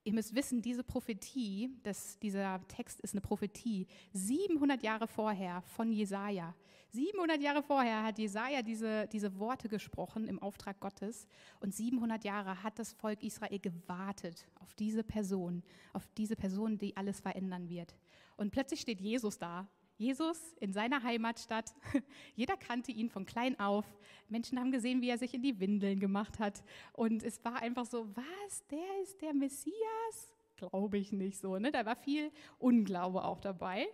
Ihr 0.09 0.15
müsst 0.15 0.35
wissen, 0.35 0.63
diese 0.63 0.83
Prophetie, 0.83 1.69
das, 1.83 2.19
dieser 2.19 2.67
Text 2.67 2.99
ist 3.03 3.13
eine 3.13 3.21
Prophetie, 3.21 3.87
700 4.15 4.83
Jahre 4.83 5.07
vorher 5.07 5.61
von 5.61 5.93
Jesaja. 5.93 6.55
700 6.93 7.43
Jahre 7.43 7.63
vorher 7.63 8.03
hat 8.03 8.19
Jesaja 8.19 8.63
diese, 8.63 9.07
diese 9.09 9.39
Worte 9.39 9.69
gesprochen 9.69 10.27
im 10.27 10.39
Auftrag 10.39 10.81
Gottes 10.81 11.27
und 11.61 11.75
700 11.75 12.25
Jahre 12.25 12.63
hat 12.63 12.79
das 12.79 12.95
Volk 12.95 13.23
Israel 13.23 13.59
gewartet 13.59 14.49
auf 14.61 14.73
diese 14.77 15.05
Person, 15.05 15.63
auf 15.93 16.09
diese 16.17 16.37
Person, 16.37 16.79
die 16.79 16.97
alles 16.97 17.21
verändern 17.21 17.69
wird. 17.69 17.95
Und 18.39 18.51
plötzlich 18.51 18.81
steht 18.81 19.03
Jesus 19.03 19.39
da 19.39 19.69
Jesus 19.99 20.55
in 20.61 20.73
seiner 20.73 21.03
Heimatstadt. 21.03 21.75
Jeder 22.37 22.57
kannte 22.57 22.93
ihn 22.93 23.11
von 23.11 23.27
klein 23.27 23.59
auf. 23.59 23.85
Menschen 24.29 24.59
haben 24.59 24.71
gesehen, 24.71 25.03
wie 25.03 25.11
er 25.11 25.19
sich 25.19 25.35
in 25.35 25.43
die 25.43 25.59
Windeln 25.59 25.99
gemacht 25.99 26.39
hat. 26.39 26.63
Und 26.93 27.23
es 27.25 27.45
war 27.45 27.57
einfach 27.61 27.85
so, 27.85 28.09
was, 28.15 28.67
der 28.69 29.03
ist 29.03 29.21
der 29.21 29.35
Messias? 29.35 30.37
Glaube 30.57 30.99
ich 30.99 31.13
nicht 31.13 31.39
so. 31.39 31.59
Ne? 31.59 31.73
Da 31.73 31.85
war 31.85 31.97
viel 31.97 32.31
Unglaube 32.59 33.25
auch 33.25 33.41
dabei. 33.41 33.89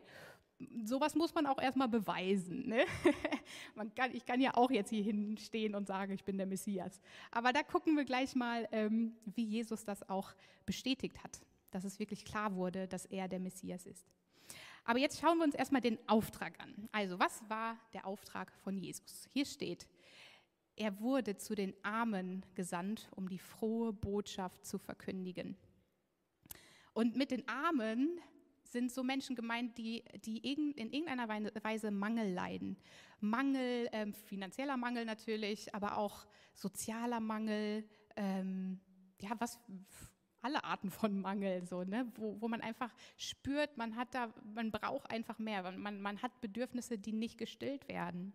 Sowas 0.85 1.15
muss 1.15 1.35
man 1.35 1.47
auch 1.47 1.61
erstmal 1.61 1.89
beweisen. 1.89 2.69
Ne? 2.69 2.85
man 3.75 3.95
kann, 3.95 4.15
ich 4.15 4.27
kann 4.27 4.41
ja 4.43 4.55
auch 4.55 4.71
jetzt 4.71 4.91
hier 4.91 5.03
hinstehen 5.03 5.75
und 5.75 5.87
sagen, 5.87 6.13
ich 6.13 6.25
bin 6.25 6.37
der 6.37 6.47
Messias. 6.47 7.01
Aber 7.31 7.53
da 7.55 7.63
gucken 7.63 7.97
wir 7.97 8.05
gleich 8.05 8.35
mal, 8.35 8.69
ähm, 8.73 9.17
wie 9.25 9.45
Jesus 9.45 9.87
das 9.87 10.07
auch 10.09 10.35
bestätigt 10.67 11.23
hat, 11.25 11.41
dass 11.71 11.85
es 11.85 11.99
wirklich 11.99 12.27
klar 12.27 12.55
wurde, 12.55 12.87
dass 12.87 13.07
er 13.07 13.27
der 13.27 13.41
Messias 13.41 13.87
ist. 13.87 14.07
Aber 14.85 14.99
jetzt 14.99 15.21
schauen 15.21 15.39
wir 15.39 15.45
uns 15.45 15.55
erstmal 15.55 15.81
den 15.81 15.99
Auftrag 16.09 16.61
an. 16.61 16.89
Also, 16.93 17.19
was 17.19 17.43
war 17.49 17.77
der 17.93 18.07
Auftrag 18.07 18.53
von 18.63 18.77
Jesus? 18.77 19.27
Hier 19.33 19.47
steht, 19.47 19.89
er 20.77 21.01
wurde 21.01 21.37
zu 21.37 21.55
den 21.55 21.75
Armen 21.83 22.45
gesandt, 22.55 23.09
um 23.15 23.29
die 23.29 23.39
frohe 23.39 23.93
Botschaft 23.93 24.67
zu 24.67 24.79
verkündigen. 24.79 25.57
Und 26.93 27.17
mit 27.17 27.31
den 27.31 27.49
Armen 27.49 28.21
sind 28.65 28.93
so 28.93 29.03
Menschen 29.05 29.37
gemeint, 29.37 29.79
die, 29.79 30.05
die 30.25 30.39
in 30.39 30.75
irgendeiner 30.77 31.29
Weise 31.29 31.91
Mangel 31.91 32.33
leiden. 32.33 32.77
Mangel, 33.21 33.89
ähm, 33.93 34.13
finanzieller 34.13 34.77
Mangel 34.77 35.05
natürlich, 35.05 35.73
aber 35.75 35.97
auch 35.97 36.27
sozialer 36.55 37.21
Mangel, 37.21 37.89
ähm, 38.17 38.81
ja, 39.21 39.31
was 39.39 39.61
alle 40.45 40.63
Arten 40.63 40.91
von 40.91 41.21
Mangel, 41.21 41.67
so, 41.67 41.85
ne? 41.85 42.07
wo, 42.17 42.37
wo 42.41 42.49
man 42.49 42.61
einfach 42.61 42.95
spürt, 43.17 43.77
man, 43.79 43.97
hat 43.97 44.15
da, 44.15 44.33
man 44.55 44.71
braucht 44.71 45.11
einfach 45.11 45.39
mehr, 45.39 45.73
man, 45.73 46.01
man 46.01 46.21
hat 46.21 46.41
Bedürfnisse, 46.43 46.99
die 46.99 47.13
nicht 47.13 47.39
gestillt 47.39 47.89
werden. 47.89 48.35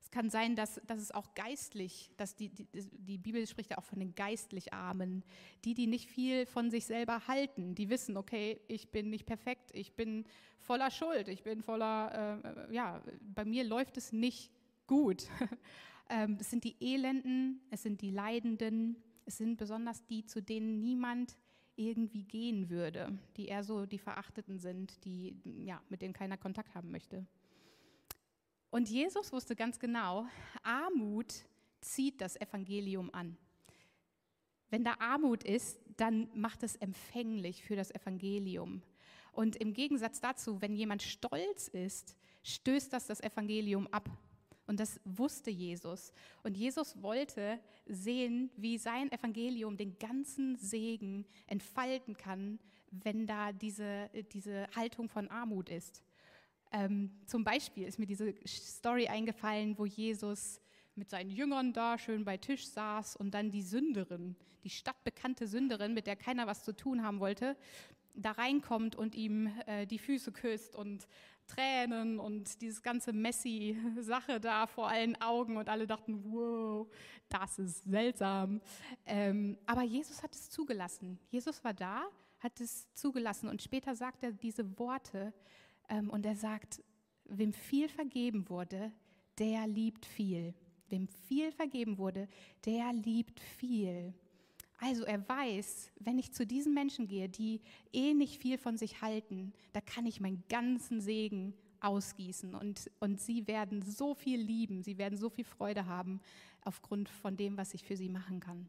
Es 0.00 0.10
kann 0.10 0.30
sein, 0.30 0.56
dass, 0.56 0.80
dass 0.86 0.98
es 0.98 1.12
auch 1.12 1.34
geistlich, 1.34 2.10
dass 2.16 2.34
die, 2.34 2.48
die, 2.48 2.66
die 2.72 3.18
Bibel 3.18 3.46
spricht 3.46 3.70
ja 3.70 3.78
auch 3.78 3.84
von 3.84 3.98
den 3.98 4.14
geistlich 4.14 4.72
Armen, 4.72 5.22
die, 5.66 5.74
die 5.74 5.86
nicht 5.86 6.10
viel 6.10 6.46
von 6.46 6.70
sich 6.70 6.86
selber 6.86 7.28
halten, 7.28 7.74
die 7.74 7.90
wissen, 7.90 8.16
okay, 8.16 8.58
ich 8.66 8.90
bin 8.90 9.10
nicht 9.10 9.26
perfekt, 9.26 9.70
ich 9.74 9.92
bin 9.92 10.24
voller 10.58 10.90
Schuld, 10.90 11.28
ich 11.28 11.42
bin 11.42 11.62
voller, 11.62 12.40
äh, 12.70 12.74
ja, 12.74 13.02
bei 13.20 13.44
mir 13.44 13.64
läuft 13.64 13.98
es 13.98 14.12
nicht 14.12 14.50
gut. 14.86 15.28
ähm, 16.08 16.38
es 16.40 16.50
sind 16.50 16.64
die 16.64 16.76
Elenden, 16.80 17.60
es 17.70 17.82
sind 17.82 18.00
die 18.00 18.10
Leidenden, 18.10 18.96
es 19.30 19.36
sind 19.36 19.58
besonders 19.58 20.04
die, 20.06 20.26
zu 20.26 20.42
denen 20.42 20.80
niemand 20.80 21.36
irgendwie 21.76 22.24
gehen 22.24 22.68
würde, 22.68 23.16
die 23.36 23.46
eher 23.46 23.62
so 23.62 23.86
die 23.86 24.00
Verachteten 24.00 24.58
sind, 24.58 25.04
die, 25.04 25.36
ja, 25.44 25.80
mit 25.88 26.02
denen 26.02 26.12
keiner 26.14 26.36
Kontakt 26.36 26.74
haben 26.74 26.90
möchte. 26.90 27.24
Und 28.70 28.90
Jesus 28.90 29.32
wusste 29.32 29.54
ganz 29.54 29.78
genau, 29.78 30.26
Armut 30.64 31.44
zieht 31.80 32.20
das 32.20 32.40
Evangelium 32.40 33.08
an. 33.14 33.36
Wenn 34.68 34.82
da 34.82 34.94
Armut 34.98 35.44
ist, 35.44 35.78
dann 35.96 36.28
macht 36.34 36.64
es 36.64 36.74
empfänglich 36.74 37.62
für 37.62 37.76
das 37.76 37.92
Evangelium. 37.92 38.82
Und 39.30 39.54
im 39.54 39.74
Gegensatz 39.74 40.20
dazu, 40.20 40.60
wenn 40.60 40.74
jemand 40.74 41.02
stolz 41.02 41.68
ist, 41.68 42.16
stößt 42.42 42.92
das 42.92 43.06
das 43.06 43.20
Evangelium 43.20 43.86
ab. 43.92 44.10
Und 44.70 44.78
das 44.78 45.00
wusste 45.04 45.50
Jesus. 45.50 46.12
Und 46.44 46.56
Jesus 46.56 47.02
wollte 47.02 47.58
sehen, 47.86 48.52
wie 48.56 48.78
sein 48.78 49.10
Evangelium 49.10 49.76
den 49.76 49.98
ganzen 49.98 50.56
Segen 50.58 51.26
entfalten 51.48 52.16
kann, 52.16 52.60
wenn 52.92 53.26
da 53.26 53.50
diese, 53.50 54.08
diese 54.32 54.68
Haltung 54.76 55.08
von 55.08 55.26
Armut 55.26 55.70
ist. 55.70 56.04
Ähm, 56.70 57.10
zum 57.26 57.42
Beispiel 57.42 57.88
ist 57.88 57.98
mir 57.98 58.06
diese 58.06 58.32
Story 58.46 59.08
eingefallen, 59.08 59.76
wo 59.76 59.86
Jesus 59.86 60.60
mit 60.94 61.10
seinen 61.10 61.30
Jüngern 61.30 61.72
da 61.72 61.98
schön 61.98 62.24
bei 62.24 62.36
Tisch 62.36 62.68
saß 62.68 63.16
und 63.16 63.32
dann 63.32 63.50
die 63.50 63.62
Sünderin, 63.62 64.36
die 64.62 64.70
stadtbekannte 64.70 65.48
Sünderin, 65.48 65.94
mit 65.94 66.06
der 66.06 66.14
keiner 66.14 66.46
was 66.46 66.62
zu 66.62 66.76
tun 66.76 67.02
haben 67.02 67.18
wollte, 67.18 67.56
da 68.14 68.30
reinkommt 68.30 68.94
und 68.94 69.16
ihm 69.16 69.48
äh, 69.66 69.84
die 69.86 69.98
Füße 69.98 70.30
küsst 70.30 70.76
und 70.76 71.08
Tränen 71.50 72.18
und 72.18 72.60
dieses 72.60 72.82
ganze 72.82 73.12
messy 73.12 73.76
Sache 74.00 74.40
da 74.40 74.66
vor 74.66 74.88
allen 74.88 75.20
Augen 75.20 75.56
und 75.56 75.68
alle 75.68 75.86
dachten, 75.86 76.22
wow, 76.32 76.88
das 77.28 77.58
ist 77.58 77.84
seltsam. 77.84 78.60
Ähm, 79.06 79.58
aber 79.66 79.82
Jesus 79.82 80.22
hat 80.22 80.34
es 80.34 80.50
zugelassen. 80.50 81.18
Jesus 81.28 81.62
war 81.64 81.74
da, 81.74 82.04
hat 82.38 82.60
es 82.60 82.92
zugelassen 82.94 83.48
und 83.48 83.62
später 83.62 83.94
sagt 83.94 84.22
er 84.22 84.32
diese 84.32 84.78
Worte 84.78 85.32
ähm, 85.88 86.10
und 86.10 86.24
er 86.24 86.36
sagt, 86.36 86.82
wem 87.24 87.52
viel 87.52 87.88
vergeben 87.88 88.48
wurde, 88.48 88.92
der 89.38 89.66
liebt 89.66 90.06
viel. 90.06 90.54
Wem 90.88 91.06
viel 91.28 91.52
vergeben 91.52 91.98
wurde, 91.98 92.28
der 92.64 92.92
liebt 92.92 93.40
viel. 93.40 94.12
Also 94.82 95.04
er 95.04 95.28
weiß, 95.28 95.92
wenn 96.00 96.18
ich 96.18 96.32
zu 96.32 96.46
diesen 96.46 96.72
Menschen 96.72 97.06
gehe, 97.06 97.28
die 97.28 97.60
eh 97.92 98.14
nicht 98.14 98.40
viel 98.40 98.56
von 98.56 98.78
sich 98.78 99.02
halten, 99.02 99.52
da 99.72 99.80
kann 99.82 100.06
ich 100.06 100.20
meinen 100.20 100.42
ganzen 100.48 101.02
Segen 101.02 101.54
ausgießen 101.80 102.54
und, 102.54 102.90
und 102.98 103.20
sie 103.20 103.46
werden 103.46 103.82
so 103.82 104.14
viel 104.14 104.40
lieben, 104.40 104.82
sie 104.82 104.98
werden 104.98 105.18
so 105.18 105.28
viel 105.28 105.44
Freude 105.44 105.86
haben 105.86 106.20
aufgrund 106.64 107.08
von 107.08 107.36
dem, 107.36 107.56
was 107.56 107.74
ich 107.74 107.84
für 107.84 107.96
sie 107.96 108.08
machen 108.08 108.40
kann. 108.40 108.68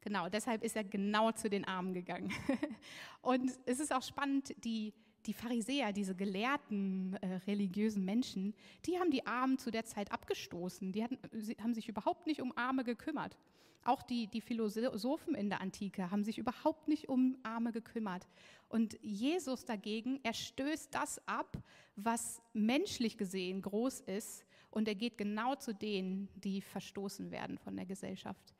Genau, 0.00 0.28
deshalb 0.28 0.64
ist 0.64 0.76
er 0.76 0.84
genau 0.84 1.30
zu 1.32 1.50
den 1.50 1.64
Armen 1.66 1.92
gegangen. 1.92 2.32
und 3.22 3.52
es 3.66 3.80
ist 3.80 3.92
auch 3.92 4.02
spannend, 4.02 4.54
die, 4.64 4.94
die 5.26 5.34
Pharisäer, 5.34 5.92
diese 5.92 6.14
gelehrten 6.14 7.14
äh, 7.20 7.36
religiösen 7.46 8.04
Menschen, 8.04 8.54
die 8.86 8.98
haben 8.98 9.10
die 9.10 9.26
Armen 9.26 9.58
zu 9.58 9.70
der 9.70 9.84
Zeit 9.84 10.12
abgestoßen. 10.12 10.92
Die 10.92 11.04
hatten, 11.04 11.18
haben 11.62 11.74
sich 11.74 11.88
überhaupt 11.88 12.26
nicht 12.26 12.40
um 12.40 12.56
Arme 12.56 12.84
gekümmert. 12.84 13.36
Auch 13.82 14.02
die, 14.02 14.26
die 14.26 14.42
Philosophen 14.42 15.34
in 15.34 15.48
der 15.48 15.60
Antike 15.60 16.10
haben 16.10 16.22
sich 16.22 16.38
überhaupt 16.38 16.88
nicht 16.88 17.08
um 17.08 17.38
Arme 17.42 17.72
gekümmert. 17.72 18.26
Und 18.68 18.98
Jesus 19.02 19.64
dagegen, 19.64 20.20
er 20.22 20.34
stößt 20.34 20.94
das 20.94 21.26
ab, 21.26 21.56
was 21.96 22.42
menschlich 22.52 23.16
gesehen 23.16 23.62
groß 23.62 24.00
ist, 24.00 24.44
und 24.70 24.86
er 24.86 24.94
geht 24.94 25.18
genau 25.18 25.56
zu 25.56 25.74
denen, 25.74 26.28
die 26.36 26.60
verstoßen 26.60 27.30
werden 27.30 27.58
von 27.58 27.76
der 27.76 27.86
Gesellschaft. 27.86 28.54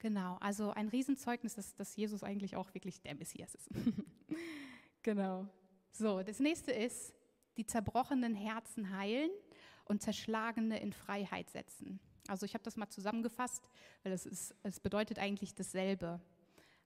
Genau, 0.00 0.36
also 0.40 0.70
ein 0.70 0.88
Riesenzeugnis, 0.88 1.54
dass, 1.54 1.74
dass 1.76 1.94
Jesus 1.94 2.24
eigentlich 2.24 2.56
auch 2.56 2.74
wirklich 2.74 3.00
der 3.00 3.14
Messias 3.14 3.54
ist. 3.54 3.68
genau. 5.02 5.48
So, 5.92 6.22
das 6.22 6.40
nächste 6.40 6.72
ist, 6.72 7.14
die 7.58 7.66
zerbrochenen 7.66 8.34
Herzen 8.34 8.96
heilen 8.96 9.30
und 9.84 10.02
Zerschlagene 10.02 10.80
in 10.80 10.92
Freiheit 10.92 11.50
setzen. 11.50 12.00
Also 12.28 12.46
ich 12.46 12.54
habe 12.54 12.64
das 12.64 12.76
mal 12.76 12.88
zusammengefasst, 12.88 13.68
weil 14.02 14.12
es, 14.12 14.24
ist, 14.24 14.54
es 14.62 14.80
bedeutet 14.80 15.18
eigentlich 15.18 15.54
dasselbe. 15.54 16.20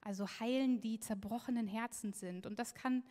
Also 0.00 0.26
heilen, 0.40 0.80
die 0.80 0.98
zerbrochenen 0.98 1.68
Herzen 1.68 2.12
sind. 2.12 2.46
Und 2.46 2.58
das 2.58 2.74
kann 2.74 3.04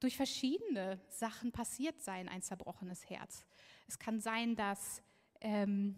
durch 0.00 0.16
verschiedene 0.16 1.00
Sachen 1.08 1.50
passiert 1.50 2.00
sein, 2.00 2.28
ein 2.28 2.42
zerbrochenes 2.42 3.08
Herz. 3.08 3.44
Es 3.88 3.98
kann 3.98 4.20
sein, 4.20 4.54
dass 4.54 5.02
ähm, 5.40 5.96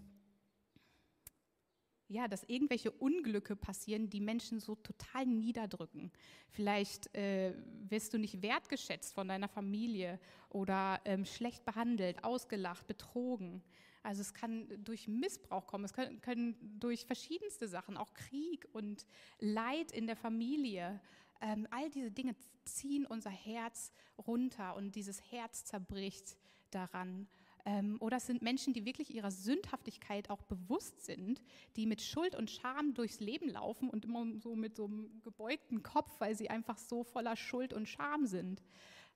ja, 2.08 2.28
dass 2.28 2.44
irgendwelche 2.44 2.90
Unglücke 2.90 3.56
passieren, 3.56 4.08
die 4.08 4.20
Menschen 4.20 4.60
so 4.60 4.76
total 4.76 5.26
niederdrücken. 5.26 6.12
Vielleicht 6.50 7.14
äh, 7.14 7.54
wirst 7.88 8.14
du 8.14 8.18
nicht 8.18 8.42
wertgeschätzt 8.42 9.14
von 9.14 9.28
deiner 9.28 9.48
Familie 9.48 10.20
oder 10.48 11.00
ähm, 11.04 11.24
schlecht 11.24 11.64
behandelt, 11.64 12.22
ausgelacht, 12.22 12.86
betrogen. 12.86 13.62
Also 14.02 14.20
es 14.20 14.34
kann 14.34 14.68
durch 14.84 15.08
Missbrauch 15.08 15.66
kommen, 15.66 15.84
es 15.84 15.92
können, 15.92 16.20
können 16.20 16.78
durch 16.78 17.04
verschiedenste 17.06 17.66
Sachen, 17.66 17.96
auch 17.96 18.14
Krieg 18.14 18.68
und 18.72 19.04
Leid 19.40 19.90
in 19.90 20.06
der 20.06 20.14
Familie. 20.14 21.00
Ähm, 21.40 21.66
all 21.72 21.90
diese 21.90 22.12
Dinge 22.12 22.36
ziehen 22.64 23.04
unser 23.04 23.30
Herz 23.30 23.92
runter 24.26 24.76
und 24.76 24.94
dieses 24.94 25.20
Herz 25.32 25.64
zerbricht 25.64 26.36
daran. 26.70 27.26
Ähm, 27.66 27.96
oder 27.98 28.18
es 28.18 28.26
sind 28.26 28.42
Menschen, 28.42 28.72
die 28.72 28.84
wirklich 28.84 29.12
ihrer 29.12 29.32
Sündhaftigkeit 29.32 30.30
auch 30.30 30.42
bewusst 30.42 31.04
sind, 31.04 31.42
die 31.74 31.84
mit 31.84 32.00
Schuld 32.00 32.36
und 32.36 32.48
Scham 32.48 32.94
durchs 32.94 33.18
Leben 33.18 33.48
laufen 33.48 33.90
und 33.90 34.04
immer 34.04 34.24
so 34.38 34.54
mit 34.54 34.76
so 34.76 34.84
einem 34.84 35.20
gebeugten 35.22 35.82
Kopf, 35.82 36.20
weil 36.20 36.36
sie 36.36 36.48
einfach 36.48 36.78
so 36.78 37.02
voller 37.02 37.34
Schuld 37.34 37.72
und 37.72 37.88
Scham 37.88 38.24
sind. 38.24 38.62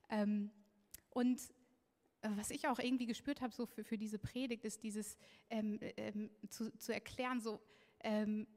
Ähm, 0.09 0.51
und 1.11 1.39
äh, 2.21 2.29
was 2.35 2.51
ich 2.51 2.67
auch 2.67 2.79
irgendwie 2.79 3.05
gespürt 3.05 3.39
habe 3.39 3.53
so 3.53 3.65
für, 3.65 3.85
für 3.85 3.97
diese 3.97 4.19
Predigt, 4.19 4.65
ist 4.65 4.83
dieses 4.83 5.17
ähm, 5.49 5.79
ähm, 5.95 6.29
zu, 6.49 6.77
zu 6.77 6.93
erklären, 6.93 7.39
so 7.39 7.61
ähm, 8.01 8.47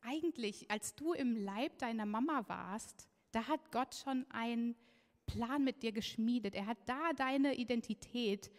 eigentlich, 0.00 0.70
als 0.70 0.94
du 0.94 1.12
im 1.12 1.36
Leib 1.36 1.76
deiner 1.78 2.06
Mama 2.06 2.44
warst, 2.48 3.06
da 3.32 3.46
hat 3.48 3.70
Gott 3.70 3.94
schon 3.94 4.24
einen 4.30 4.76
Plan 5.26 5.62
mit 5.62 5.82
dir 5.82 5.92
geschmiedet. 5.92 6.54
Er 6.54 6.66
hat 6.66 6.78
da 6.86 7.12
deine 7.12 7.54
Identität 7.54 8.50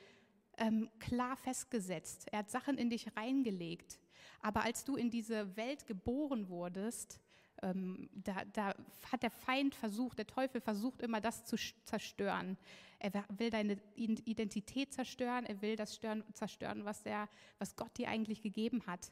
ähm, 0.57 0.89
klar 0.99 1.35
festgesetzt. 1.35 2.27
Er 2.31 2.39
hat 2.39 2.51
Sachen 2.51 2.77
in 2.77 2.89
dich 2.89 3.15
reingelegt. 3.15 3.99
Aber 4.41 4.63
als 4.63 4.83
du 4.83 4.95
in 4.95 5.09
diese 5.09 5.55
Welt 5.55 5.87
geboren 5.87 6.49
wurdest, 6.49 7.19
ähm, 7.61 8.09
da, 8.13 8.43
da, 8.51 8.75
hat 9.11 9.23
der 9.23 9.31
Feind 9.31 9.73
versucht, 9.73 10.17
der 10.17 10.27
Teufel 10.27 10.59
versucht 10.59 11.01
immer 11.01 11.21
das 11.21 11.45
zu 11.45 11.55
zerstören. 11.85 12.57
Er 12.99 13.11
will 13.37 13.49
deine 13.49 13.77
Identität 13.95 14.93
zerstören, 14.93 15.45
er 15.45 15.61
will 15.61 15.75
das 15.75 15.99
zerstören, 16.33 16.85
was, 16.85 17.03
der, 17.03 17.27
was 17.57 17.75
Gott 17.75 17.97
dir 17.97 18.09
eigentlich 18.09 18.41
gegeben 18.41 18.85
hat. 18.85 19.11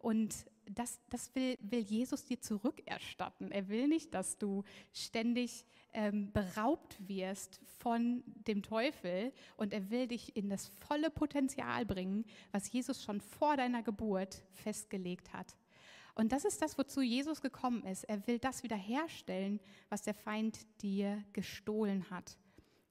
Und 0.00 0.34
das, 0.66 1.00
das 1.10 1.34
will, 1.34 1.58
will, 1.60 1.80
Jesus 1.80 2.24
dir 2.24 2.40
zurückerstatten. 2.40 3.50
Er 3.50 3.68
will 3.68 3.88
nicht, 3.88 4.14
dass 4.14 4.38
du 4.38 4.64
ständig 4.92 5.64
ähm, 5.92 6.32
beraubt 6.32 6.96
wirst 7.06 7.60
von 7.78 8.22
dem 8.26 8.62
Teufel 8.62 9.32
und 9.56 9.72
er 9.72 9.90
will 9.90 10.06
dich 10.06 10.36
in 10.36 10.48
das 10.48 10.68
volle 10.86 11.10
Potenzial 11.10 11.84
bringen, 11.84 12.24
was 12.52 12.70
Jesus 12.72 13.02
schon 13.02 13.20
vor 13.20 13.56
deiner 13.56 13.82
Geburt 13.82 14.42
festgelegt 14.52 15.32
hat. 15.32 15.56
Und 16.14 16.32
das 16.32 16.44
ist 16.44 16.60
das, 16.60 16.76
wozu 16.78 17.02
Jesus 17.02 17.40
gekommen 17.40 17.84
ist. 17.84 18.04
Er 18.04 18.26
will 18.26 18.38
das 18.38 18.62
wiederherstellen, 18.62 19.60
was 19.88 20.02
der 20.02 20.14
Feind 20.14 20.58
dir 20.82 21.22
gestohlen 21.32 22.08
hat. 22.10 22.36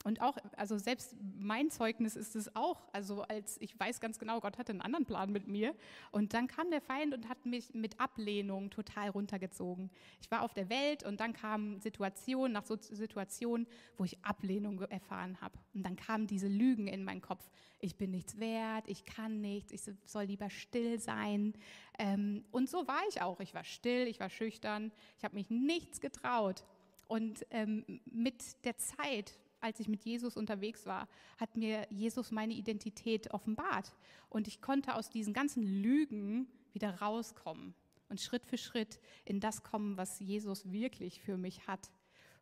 Und 0.05 0.21
auch, 0.21 0.37
also 0.55 0.77
selbst 0.77 1.13
mein 1.37 1.69
Zeugnis 1.69 2.15
ist 2.15 2.35
es 2.37 2.55
auch, 2.55 2.87
also 2.93 3.23
als 3.23 3.59
ich 3.59 3.77
weiß 3.77 3.99
ganz 3.99 4.17
genau, 4.17 4.39
Gott 4.39 4.57
hatte 4.57 4.71
einen 4.71 4.81
anderen 4.81 5.05
Plan 5.05 5.29
mit 5.29 5.47
mir. 5.47 5.75
Und 6.11 6.33
dann 6.33 6.47
kam 6.47 6.71
der 6.71 6.79
Feind 6.79 7.13
und 7.13 7.27
hat 7.27 7.45
mich 7.45 7.73
mit 7.73 7.99
Ablehnung 7.99 8.69
total 8.69 9.09
runtergezogen. 9.09 9.89
Ich 10.21 10.31
war 10.31 10.43
auf 10.43 10.53
der 10.53 10.69
Welt 10.69 11.03
und 11.03 11.19
dann 11.19 11.33
kam 11.33 11.81
Situation 11.81 12.53
nach 12.53 12.63
Situation, 12.65 13.67
wo 13.97 14.05
ich 14.05 14.23
Ablehnung 14.23 14.81
erfahren 14.83 15.41
habe. 15.41 15.59
Und 15.73 15.83
dann 15.83 15.97
kamen 15.97 16.27
diese 16.27 16.47
Lügen 16.47 16.87
in 16.87 17.03
meinen 17.03 17.21
Kopf. 17.21 17.49
Ich 17.81 17.97
bin 17.97 18.11
nichts 18.11 18.39
wert, 18.39 18.85
ich 18.87 19.03
kann 19.03 19.41
nichts, 19.41 19.73
ich 19.73 19.81
soll 20.05 20.23
lieber 20.23 20.49
still 20.49 20.99
sein. 20.99 21.53
Ähm, 21.97 22.45
und 22.51 22.69
so 22.69 22.87
war 22.87 23.01
ich 23.09 23.21
auch. 23.21 23.41
Ich 23.41 23.53
war 23.53 23.65
still, 23.65 24.07
ich 24.07 24.21
war 24.21 24.29
schüchtern, 24.29 24.93
ich 25.17 25.25
habe 25.25 25.35
mich 25.35 25.49
nichts 25.49 25.99
getraut. 25.99 26.63
Und 27.09 27.45
ähm, 27.49 27.99
mit 28.05 28.63
der 28.63 28.77
Zeit 28.77 29.37
als 29.61 29.79
ich 29.79 29.87
mit 29.87 30.03
Jesus 30.03 30.37
unterwegs 30.37 30.85
war, 30.85 31.07
hat 31.37 31.55
mir 31.55 31.87
Jesus 31.89 32.31
meine 32.31 32.53
Identität 32.53 33.31
offenbart. 33.33 33.93
Und 34.29 34.47
ich 34.47 34.61
konnte 34.61 34.95
aus 34.95 35.09
diesen 35.09 35.33
ganzen 35.33 35.63
Lügen 35.63 36.47
wieder 36.73 36.99
rauskommen 36.99 37.73
und 38.09 38.19
Schritt 38.19 38.45
für 38.45 38.57
Schritt 38.57 38.99
in 39.25 39.39
das 39.39 39.63
kommen, 39.63 39.97
was 39.97 40.19
Jesus 40.19 40.71
wirklich 40.71 41.21
für 41.21 41.37
mich 41.37 41.67
hat 41.67 41.91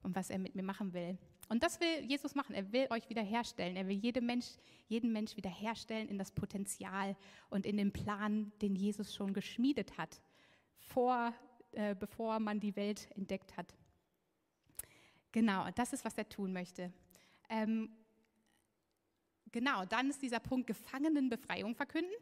und 0.03 0.15
was 0.15 0.29
er 0.29 0.39
mit 0.39 0.55
mir 0.55 0.63
machen 0.63 0.93
will. 0.93 1.17
Und 1.49 1.63
das 1.63 1.79
will 1.79 2.03
Jesus 2.05 2.35
machen. 2.35 2.55
Er 2.55 2.71
will 2.73 2.87
euch 2.89 3.09
wiederherstellen. 3.09 3.77
Er 3.77 3.87
will 3.87 3.95
jedem 3.95 4.25
Mensch, 4.25 4.47
jeden 4.87 5.13
Mensch 5.13 5.37
wiederherstellen 5.37 6.09
in 6.09 6.17
das 6.17 6.31
Potenzial 6.31 7.15
und 7.49 7.65
in 7.65 7.77
den 7.77 7.93
Plan, 7.93 8.51
den 8.61 8.75
Jesus 8.75 9.15
schon 9.15 9.33
geschmiedet 9.33 9.97
hat, 9.97 10.21
vor, 10.77 11.33
äh, 11.71 11.95
bevor 11.95 12.39
man 12.39 12.59
die 12.59 12.75
Welt 12.75 13.09
entdeckt 13.15 13.55
hat. 13.55 13.73
Genau, 15.31 15.69
das 15.75 15.93
ist, 15.93 16.03
was 16.03 16.17
er 16.17 16.27
tun 16.27 16.51
möchte. 16.51 16.91
Ähm, 17.49 17.89
genau, 19.51 19.85
dann 19.85 20.09
ist 20.09 20.21
dieser 20.21 20.39
Punkt 20.39 20.67
Gefangenenbefreiung 20.67 21.75
verkünden. 21.75 22.13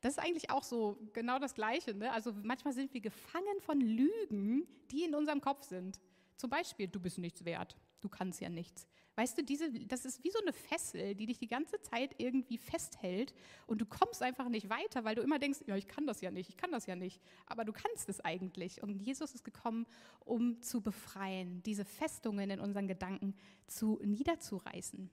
Das 0.00 0.12
ist 0.12 0.18
eigentlich 0.18 0.50
auch 0.50 0.62
so 0.62 0.98
genau 1.12 1.38
das 1.38 1.54
Gleiche. 1.54 1.94
Ne? 1.94 2.10
Also 2.12 2.32
manchmal 2.42 2.74
sind 2.74 2.92
wir 2.94 3.00
gefangen 3.00 3.60
von 3.60 3.80
Lügen, 3.80 4.66
die 4.90 5.04
in 5.04 5.14
unserem 5.14 5.40
Kopf 5.40 5.64
sind. 5.64 6.00
Zum 6.36 6.50
Beispiel, 6.50 6.86
du 6.88 7.00
bist 7.00 7.18
nichts 7.18 7.44
wert, 7.44 7.76
du 8.00 8.08
kannst 8.08 8.40
ja 8.40 8.48
nichts. 8.48 8.86
Weißt 9.16 9.38
du, 9.38 9.42
diese, 9.42 9.70
das 9.70 10.04
ist 10.04 10.22
wie 10.24 10.30
so 10.30 10.38
eine 10.40 10.52
Fessel, 10.52 11.14
die 11.14 11.26
dich 11.26 11.38
die 11.38 11.48
ganze 11.48 11.80
Zeit 11.80 12.14
irgendwie 12.18 12.58
festhält 12.58 13.34
und 13.66 13.80
du 13.80 13.86
kommst 13.86 14.22
einfach 14.22 14.48
nicht 14.50 14.68
weiter, 14.68 15.04
weil 15.04 15.14
du 15.14 15.22
immer 15.22 15.38
denkst, 15.38 15.60
ja, 15.66 15.74
ich 15.74 15.88
kann 15.88 16.06
das 16.06 16.20
ja 16.20 16.30
nicht, 16.30 16.50
ich 16.50 16.56
kann 16.58 16.70
das 16.70 16.86
ja 16.86 16.96
nicht. 16.96 17.20
Aber 17.46 17.64
du 17.64 17.72
kannst 17.72 18.10
es 18.10 18.20
eigentlich. 18.20 18.82
Und 18.82 19.00
Jesus 19.00 19.34
ist 19.34 19.42
gekommen, 19.42 19.86
um 20.20 20.60
zu 20.60 20.82
befreien, 20.82 21.62
diese 21.62 21.86
Festungen 21.86 22.50
in 22.50 22.60
unseren 22.60 22.86
Gedanken 22.88 23.34
zu 23.66 23.98
niederzureißen. 24.04 25.10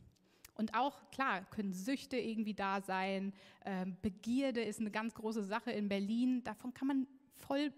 Und 0.56 0.75
auch, 0.75 1.10
klar, 1.10 1.45
können 1.49 1.73
Süchte 1.73 2.17
irgendwie 2.17 2.54
da 2.54 2.82
sein. 2.82 3.34
Ähm, 3.65 3.97
Begierde 4.01 4.62
ist 4.62 4.80
eine 4.80 4.91
ganz 4.91 5.15
große 5.15 5.43
Sache 5.43 5.71
in 5.71 5.88
Berlin. 5.88 6.43
Davon 6.43 6.73
kann 6.73 6.88
man 6.88 7.08
voll 7.36 7.73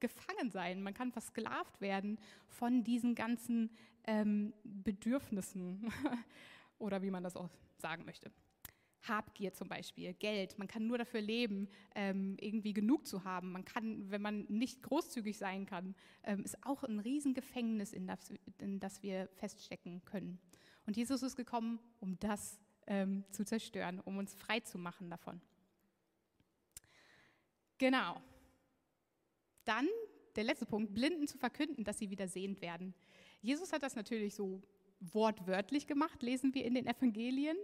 gefangen 0.00 0.50
sein. 0.50 0.82
Man 0.82 0.94
kann 0.94 1.12
versklavt 1.12 1.80
werden 1.80 2.18
von 2.46 2.84
diesen 2.84 3.14
ganzen 3.14 3.70
ähm, 4.06 4.52
Bedürfnissen 4.64 5.92
oder 6.78 7.02
wie 7.02 7.10
man 7.10 7.22
das 7.22 7.36
auch 7.36 7.50
sagen 7.78 8.04
möchte. 8.04 8.30
Habgier 9.06 9.52
zum 9.54 9.68
Beispiel, 9.68 10.12
Geld. 10.14 10.58
Man 10.58 10.68
kann 10.68 10.86
nur 10.86 10.98
dafür 10.98 11.20
leben, 11.20 11.68
ähm, 11.94 12.36
irgendwie 12.40 12.72
genug 12.72 13.06
zu 13.06 13.24
haben. 13.24 13.52
Man 13.52 13.64
kann, 13.64 14.10
wenn 14.10 14.22
man 14.22 14.44
nicht 14.48 14.82
großzügig 14.82 15.38
sein 15.38 15.66
kann, 15.66 15.94
ähm, 16.24 16.44
ist 16.44 16.64
auch 16.66 16.82
ein 16.84 16.98
Riesengefängnis, 16.98 17.92
in 17.92 18.06
das, 18.06 18.32
in 18.58 18.80
das 18.80 19.02
wir 19.02 19.28
feststecken 19.36 20.04
können. 20.04 20.38
Und 20.86 20.96
Jesus 20.96 21.22
ist 21.22 21.36
gekommen, 21.36 21.78
um 22.00 22.18
das 22.18 22.58
ähm, 22.86 23.24
zu 23.30 23.44
zerstören, 23.44 24.00
um 24.00 24.18
uns 24.18 24.34
frei 24.34 24.60
zu 24.60 24.78
machen 24.78 25.10
davon. 25.10 25.40
Genau. 27.78 28.20
Dann 29.68 29.86
der 30.34 30.44
letzte 30.44 30.64
Punkt, 30.64 30.94
Blinden 30.94 31.28
zu 31.28 31.36
verkünden, 31.36 31.84
dass 31.84 31.98
sie 31.98 32.08
wieder 32.08 32.26
sehend 32.26 32.62
werden. 32.62 32.94
Jesus 33.42 33.72
hat 33.72 33.82
das 33.82 33.96
natürlich 33.96 34.34
so 34.34 34.62
wortwörtlich 35.00 35.86
gemacht, 35.86 36.22
lesen 36.22 36.54
wir 36.54 36.64
in 36.64 36.74
den 36.74 36.86
Evangelien. 36.86 37.56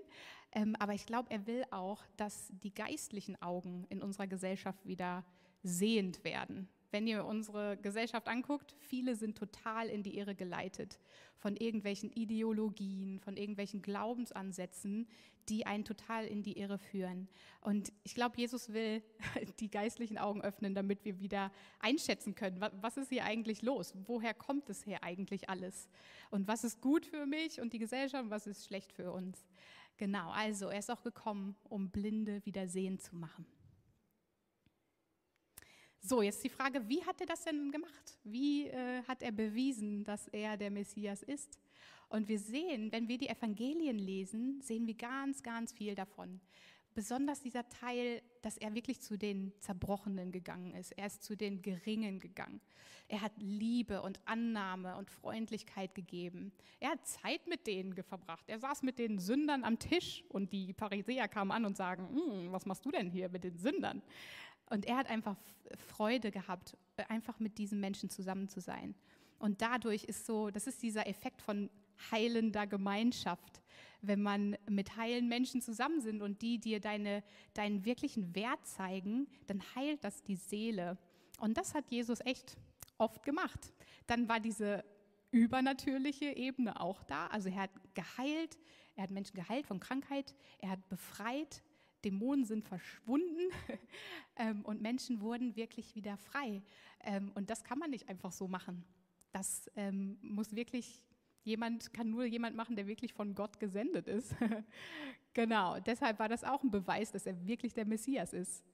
Ähm, 0.53 0.77
aber 0.79 0.93
ich 0.93 1.07
glaube, 1.07 1.31
er 1.31 1.47
will 1.47 1.64
auch, 1.71 2.05
dass 2.19 2.49
die 2.51 2.75
geistlichen 2.75 3.40
Augen 3.40 3.87
in 3.88 4.03
unserer 4.03 4.27
Gesellschaft 4.27 4.87
wieder 4.87 5.25
sehend 5.62 6.25
werden. 6.25 6.69
Wenn 6.94 7.09
ihr 7.09 7.24
unsere 7.24 7.76
Gesellschaft 7.76 8.28
anguckt, 8.28 8.76
viele 8.78 9.16
sind 9.16 9.37
total 9.37 9.88
in 9.88 10.04
die 10.04 10.16
Irre 10.16 10.37
geleitet 10.37 11.00
von 11.35 11.57
irgendwelchen 11.57 12.12
Ideologien, 12.12 13.18
von 13.18 13.37
irgendwelchen 13.37 13.83
Glaubensansätzen, 13.83 15.09
die 15.48 15.66
einen 15.66 15.85
total 15.85 16.24
in 16.24 16.44
die 16.44 16.57
Irre 16.57 16.78
führen. 16.78 17.26
Und 17.62 17.92
ich 18.04 18.14
glaube, 18.14 18.37
Jesus 18.38 18.72
will 18.72 19.02
die 19.59 19.72
geistlichen 19.72 20.18
Augen 20.18 20.40
öffnen, 20.40 20.76
damit 20.76 21.04
wir 21.04 21.18
wieder 21.18 21.50
einschätzen 21.80 22.37
können, 22.37 22.64
was 22.80 22.96
ist 22.96 23.09
hier 23.09 23.24
eigentlich 23.24 23.62
los? 23.62 23.92
Woher 24.07 24.33
kommt 24.33 24.70
es 24.70 24.87
her 24.87 25.02
eigentlich 25.02 25.50
alles? 25.50 25.88
Und 26.30 26.46
was 26.46 26.62
ist 26.62 26.80
gut 26.80 27.07
für 27.07 27.26
mich 27.26 27.61
und 27.61 27.72
die 27.72 27.80
Gesellschaft 27.80 28.22
und 28.22 28.30
was 28.30 28.46
ist 28.46 28.66
schlecht 28.66 28.92
für 28.92 29.11
uns? 29.11 29.44
Genau, 29.96 30.30
also 30.30 30.68
er 30.68 30.78
ist 30.78 30.92
auch 30.92 31.02
gekommen, 31.02 31.57
um 31.64 31.90
Blinde 31.90 32.46
wieder 32.46 32.68
sehen 32.68 33.00
zu 33.00 33.16
machen. 33.16 33.44
So, 36.07 36.21
jetzt 36.21 36.45
die 36.45 36.51
Frage, 36.51 36.87
wie 36.87 37.03
hat 37.03 37.19
er 37.23 37.27
das 37.27 37.45
denn 37.45 37.73
gemacht? 37.73 38.19
Wie 38.25 38.67
äh, 38.67 39.03
hat 39.09 39.23
er 39.23 39.33
bewiesen, 39.33 40.05
dass 40.05 40.29
er 40.29 40.59
der 40.59 40.71
Messias 40.71 41.23
ist? 41.23 41.59
Und 42.11 42.29
wir 42.29 42.38
sehen, 42.38 42.93
wenn 42.93 43.09
wir 43.09 43.17
die 43.17 43.31
Evangelien 43.31 43.99
lesen, 43.99 44.61
sehen 44.61 44.87
wir 44.87 44.97
ganz, 44.97 45.43
ganz 45.43 45.73
viel 45.73 45.95
davon. 45.95 46.43
Besonders 46.93 47.40
dieser 47.40 47.67
Teil, 47.71 48.21
dass 48.43 48.59
er 48.59 48.75
wirklich 48.75 49.01
zu 49.01 49.17
den 49.17 49.55
Zerbrochenen 49.61 50.31
gegangen 50.31 50.75
ist. 50.75 50.93
Er 50.93 51.07
ist 51.07 51.23
zu 51.23 51.38
den 51.38 51.62
Geringen 51.62 52.21
gegangen. 52.21 52.61
Er 53.09 53.23
hat 53.23 53.33
Liebe 53.38 54.03
und 54.03 54.21
Annahme 54.27 54.97
und 54.97 55.11
Freundlichkeit 55.11 55.95
gegeben. 55.95 56.53
Er 56.81 56.90
hat 56.90 57.07
Zeit 57.07 57.47
mit 57.47 57.67
denen 57.67 57.95
verbracht. 58.03 58.45
Er 58.49 58.59
saß 58.59 58.83
mit 58.83 58.99
den 58.99 59.19
Sündern 59.19 59.64
am 59.64 59.79
Tisch 59.79 60.23
und 60.29 60.53
die 60.53 60.75
Pharisäer 60.75 61.29
kamen 61.29 61.51
an 61.51 61.64
und 61.64 61.79
sagen, 61.79 62.09
hm, 62.11 62.53
was 62.53 62.67
machst 62.67 62.85
du 62.85 62.90
denn 62.90 63.11
hier 63.11 63.31
mit 63.31 63.43
den 63.43 63.57
Sündern? 63.57 64.03
Und 64.70 64.87
er 64.87 64.96
hat 64.96 65.09
einfach 65.09 65.37
Freude 65.77 66.31
gehabt, 66.31 66.77
einfach 67.09 67.38
mit 67.40 67.59
diesen 67.59 67.81
Menschen 67.81 68.11
zusammen 68.11 68.48
zu 68.48 68.61
sein. 68.61 68.94
Und 69.38 69.62
dadurch 69.62 70.05
ist 70.05 70.27
so, 70.27 70.50
das 70.50 70.66
ist 70.66 70.83
dieser 70.83 71.07
Effekt 71.07 71.42
von 71.42 71.70
heilender 72.11 72.66
Gemeinschaft. 72.66 73.62
Wenn 74.00 74.22
man 74.22 74.57
mit 74.68 74.96
heilen 74.96 75.29
Menschen 75.29 75.61
zusammen 75.61 76.00
sind 76.00 76.22
und 76.22 76.42
die 76.42 76.59
dir 76.59 76.81
deine, 76.81 77.22
deinen 77.55 77.85
wirklichen 77.85 78.35
Wert 78.35 78.66
zeigen, 78.66 79.27
dann 79.46 79.62
heilt 79.74 80.05
das 80.05 80.22
die 80.22 80.37
Seele. 80.37 80.98
Und 81.38 81.57
das 81.57 81.74
hat 81.74 81.90
Jesus 81.90 82.20
echt 82.20 82.57
oft 82.98 83.22
gemacht. 83.22 83.72
Dann 84.07 84.29
war 84.29 84.40
diese 84.40 84.85
übernatürliche 85.31 86.37
Ebene 86.37 86.81
auch 86.81 87.03
da. 87.03 87.27
Also 87.27 87.48
er 87.48 87.62
hat 87.62 87.70
geheilt, 87.94 88.59
er 88.94 89.05
hat 89.05 89.11
Menschen 89.11 89.35
geheilt 89.35 89.66
von 89.66 89.81
Krankheit, 89.81 90.35
er 90.59 90.70
hat 90.70 90.88
befreit, 90.88 91.62
Dämonen 92.05 92.45
sind 92.45 92.64
verschwunden 92.64 93.51
ähm, 94.37 94.64
und 94.64 94.83
Menschen 94.83 95.21
wurden 95.21 95.57
wirklich 95.57 95.95
wieder 95.95 96.17
frei. 96.17 96.62
Ähm, 97.01 97.33
und 97.35 97.51
das 97.51 97.64
kann 97.64 97.79
man 97.79 97.90
nicht 97.90 98.09
einfach 98.09 98.33
so 98.33 98.49
machen. 98.49 98.85
Das 99.33 99.71
ähm, 99.77 100.19
muss 100.23 100.55
wirklich 100.55 101.03
jemand, 101.43 101.93
kann 101.93 102.11
nur 102.11 102.25
jemand 102.25 102.57
machen, 102.57 102.77
der 102.77 102.87
wirklich 102.87 103.12
von 103.12 103.35
Gott 103.35 103.61
gesendet 103.61 104.09
ist. 104.09 104.35
genau, 105.35 105.79
deshalb 105.81 106.19
war 106.19 106.29
das 106.29 106.45
auch 106.45 106.62
ein 106.62 106.71
Beweis, 106.71 107.12
dass 107.12 107.27
er 107.27 107.47
wirklich 107.47 107.75
der 107.75 107.87
Messias 107.87 108.33
ist. 108.33 108.64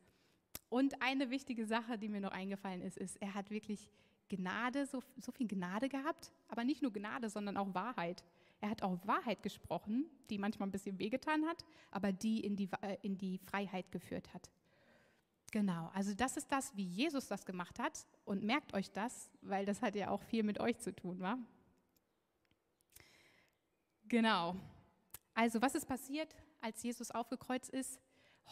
Und 0.68 1.02
eine 1.02 1.30
wichtige 1.30 1.66
Sache, 1.66 1.98
die 1.98 2.08
mir 2.08 2.20
noch 2.20 2.30
eingefallen 2.30 2.80
ist, 2.82 2.96
ist, 2.96 3.20
er 3.20 3.34
hat 3.34 3.50
wirklich 3.50 3.90
Gnade, 4.28 4.86
so, 4.86 5.02
so 5.20 5.32
viel 5.32 5.48
Gnade 5.48 5.88
gehabt, 5.88 6.32
aber 6.48 6.62
nicht 6.62 6.82
nur 6.82 6.92
Gnade, 6.92 7.28
sondern 7.28 7.56
auch 7.56 7.74
Wahrheit. 7.74 8.24
Er 8.60 8.70
hat 8.70 8.82
auch 8.82 8.98
Wahrheit 9.06 9.42
gesprochen, 9.42 10.06
die 10.28 10.38
manchmal 10.38 10.68
ein 10.68 10.72
bisschen 10.72 10.98
wehgetan 10.98 11.46
hat, 11.46 11.64
aber 11.90 12.12
die 12.12 12.40
in 12.40 12.56
die, 12.56 12.68
äh, 12.82 12.96
in 13.02 13.16
die 13.16 13.38
Freiheit 13.38 13.90
geführt 13.90 14.32
hat. 14.34 14.50
Genau, 15.50 15.90
also 15.94 16.14
das 16.14 16.36
ist 16.36 16.52
das, 16.52 16.76
wie 16.76 16.84
Jesus 16.84 17.26
das 17.26 17.44
gemacht 17.44 17.78
hat. 17.78 18.06
Und 18.24 18.44
merkt 18.44 18.74
euch 18.74 18.92
das, 18.92 19.30
weil 19.42 19.64
das 19.64 19.82
hat 19.82 19.96
ja 19.96 20.10
auch 20.10 20.22
viel 20.22 20.42
mit 20.42 20.60
euch 20.60 20.78
zu 20.78 20.94
tun, 20.94 21.20
wa? 21.20 21.38
Genau. 24.06 24.56
Also 25.34 25.62
was 25.62 25.74
ist 25.74 25.86
passiert, 25.86 26.36
als 26.60 26.82
Jesus 26.82 27.10
aufgekreuzt 27.10 27.70
ist? 27.70 28.00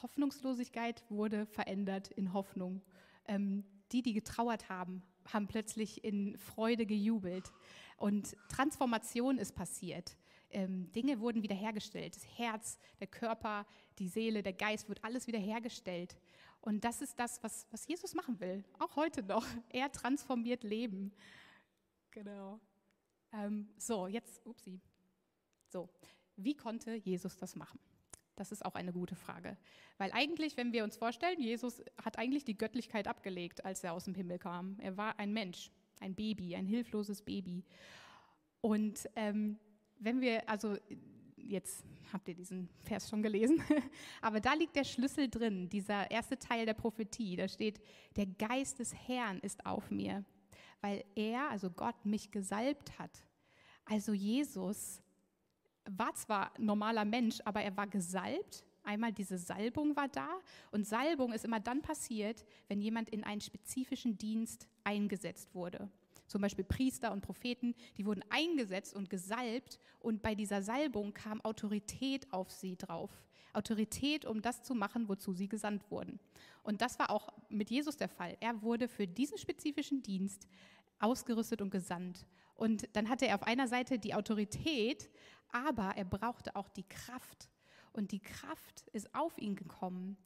Hoffnungslosigkeit 0.03 1.05
wurde 1.09 1.47
verändert 1.47 2.09
in 2.09 2.33
Hoffnung. 2.33 2.83
Ähm, 3.27 3.64
die, 3.92 4.03
die 4.03 4.12
getrauert 4.12 4.68
haben, 4.68 5.03
haben 5.33 5.47
plötzlich 5.47 6.05
in 6.05 6.37
Freude 6.38 6.87
gejubelt. 6.87 7.53
Und 7.98 8.37
Transformation 8.48 9.38
ist 9.38 9.54
passiert. 9.54 10.16
Ähm, 10.50 10.90
Dinge 10.92 11.20
wurden 11.20 11.42
wiederhergestellt. 11.42 12.16
Das 12.16 12.24
Herz, 12.38 12.78
der 13.00 13.08
Körper, 13.08 13.66
die 13.98 14.08
Seele, 14.08 14.42
der 14.42 14.54
Geist 14.54 14.88
wird 14.88 15.04
alles 15.04 15.26
wiederhergestellt. 15.26 16.16
Und 16.61 16.84
das 16.84 17.02
ist 17.02 17.18
das, 17.18 17.42
was, 17.42 17.66
was 17.70 17.87
Jesus 17.87 18.14
machen 18.14 18.40
will, 18.40 18.64
auch 18.78 18.96
heute 18.96 19.22
noch. 19.22 19.44
Er 19.68 19.92
transformiert 19.92 20.62
Leben. 20.62 21.12
Genau. 22.12 22.61
Ähm, 23.32 23.68
so, 23.76 24.06
jetzt, 24.06 24.44
upsie. 24.46 24.80
So, 25.68 25.90
wie 26.37 26.56
konnte 26.56 26.94
Jesus 26.94 27.37
das 27.37 27.56
machen? 27.56 27.78
Das 28.37 28.52
ist 28.52 28.64
auch 28.64 28.76
eine 28.76 28.92
gute 28.92 29.16
Frage. 29.16 29.58
Weil 29.98 30.12
eigentlich, 30.12 30.56
wenn 30.56 30.72
wir 30.72 30.84
uns 30.84 30.96
vorstellen, 30.96 31.40
Jesus 31.40 31.82
hat 32.02 32.18
eigentlich 32.18 32.44
die 32.44 32.56
Göttlichkeit 32.56 33.08
abgelegt, 33.08 33.64
als 33.64 33.82
er 33.82 33.92
aus 33.92 34.04
dem 34.04 34.14
Himmel 34.14 34.38
kam. 34.38 34.78
Er 34.78 34.96
war 34.96 35.18
ein 35.18 35.32
Mensch, 35.32 35.72
ein 36.02 36.14
Baby, 36.14 36.56
ein 36.56 36.66
hilfloses 36.66 37.22
Baby. 37.22 37.64
Und 38.61 39.08
ähm, 39.16 39.58
wenn 39.98 40.20
wir, 40.20 40.48
also 40.48 40.76
jetzt 41.37 41.84
habt 42.12 42.28
ihr 42.28 42.34
diesen 42.34 42.68
Vers 42.82 43.08
schon 43.08 43.22
gelesen, 43.22 43.62
aber 44.20 44.40
da 44.40 44.54
liegt 44.54 44.76
der 44.76 44.84
Schlüssel 44.84 45.28
drin, 45.28 45.68
dieser 45.68 46.11
erste 46.11 46.38
Teil 46.38 46.66
der 46.66 46.74
Prophetie. 46.74 47.37
Da 47.37 47.48
steht, 47.48 47.80
der 48.16 48.26
Geist 48.26 48.78
des 48.78 48.94
Herrn 48.94 49.38
ist 49.40 49.64
auf 49.66 49.90
mir, 49.90 50.24
weil 50.80 51.04
er, 51.14 51.50
also 51.50 51.70
Gott, 51.70 52.04
mich 52.04 52.30
gesalbt 52.30 52.98
hat. 52.98 53.24
Also 53.84 54.12
Jesus 54.12 55.02
war 55.90 56.14
zwar 56.14 56.52
normaler 56.58 57.04
Mensch, 57.04 57.40
aber 57.44 57.62
er 57.62 57.76
war 57.76 57.87
gesalbt. 57.87 58.64
Einmal 58.83 59.12
diese 59.12 59.38
Salbung 59.38 59.97
war 59.97 60.09
da 60.09 60.29
und 60.71 60.87
Salbung 60.87 61.33
ist 61.33 61.45
immer 61.45 61.61
dann 61.61 61.83
passiert, 61.83 62.45
wenn 62.69 62.81
jemand 62.81 63.11
in 63.11 63.25
einen 63.25 63.41
spezifischen 63.41 64.17
Dienst 64.17 64.67
eingesetzt 64.85 65.55
wurde. 65.55 65.91
Zum 66.27 66.43
Beispiel 66.43 66.64
Priester 66.64 67.12
und 67.12 67.23
Propheten, 67.23 67.75
die 67.97 68.05
wurden 68.05 68.23
eingesetzt 68.29 68.95
und 68.95 69.11
gesalbt 69.11 69.79
und 69.99 70.23
bei 70.23 70.35
dieser 70.35 70.62
Salbung 70.62 71.14
kam 71.14 71.41
Autorität 71.41 72.33
auf 72.33 72.51
sie 72.51 72.77
drauf. 72.77 73.11
Autorität, 73.55 74.25
um 74.25 74.43
das 74.43 74.62
zu 74.62 74.75
machen, 74.75 75.09
wozu 75.09 75.33
sie 75.33 75.49
gesandt 75.49 75.91
wurden. 75.91 76.21
Und 76.62 76.83
das 76.83 76.99
war 76.99 77.11
auch 77.11 77.33
mit 77.49 77.71
Jesus 77.71 77.97
der 77.97 78.09
Fall. 78.09 78.37
Er 78.41 78.62
wurde 78.62 78.88
für 78.88 79.07
diesen 79.07 79.38
spezifischen 79.38 80.03
Dienst 80.03 80.47
ausgerüstet 80.99 81.62
und 81.62 81.71
gesandt. 81.71 82.27
Und 82.55 82.88
dann 82.95 83.09
hatte 83.09 83.27
er 83.27 83.37
auf 83.37 83.45
einer 83.45 83.69
Seite 83.69 83.99
die 83.99 84.14
Autorität, 84.14 85.11
aber 85.51 85.93
er 85.97 86.05
brauchte 86.05 86.55
auch 86.57 86.69
die 86.69 86.87
Kraft. 86.87 87.49
Und 87.98 88.12
die 88.12 88.20
Kraft 88.20 88.87
ist 88.92 89.12
auf 89.12 89.37
ihn 89.38 89.56
gekommen, 89.56 90.16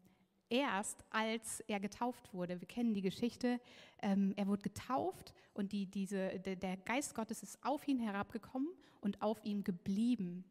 erst 0.50 1.06
als 1.08 1.60
er 1.60 1.80
getauft 1.80 2.34
wurde. 2.34 2.60
Wir 2.60 2.68
kennen 2.68 2.92
die 2.92 3.00
Geschichte. 3.00 3.62
Ähm, 4.02 4.34
er 4.36 4.46
wurde 4.46 4.60
getauft 4.60 5.32
und 5.54 5.72
die, 5.72 5.86
diese, 5.86 6.38
der, 6.38 6.56
der 6.56 6.76
Geist 6.76 7.14
Gottes 7.14 7.42
ist 7.42 7.58
auf 7.64 7.88
ihn 7.88 7.98
herabgekommen 7.98 8.68
und 9.00 9.22
auf 9.22 9.42
ihm 9.42 9.64
geblieben. 9.64 10.44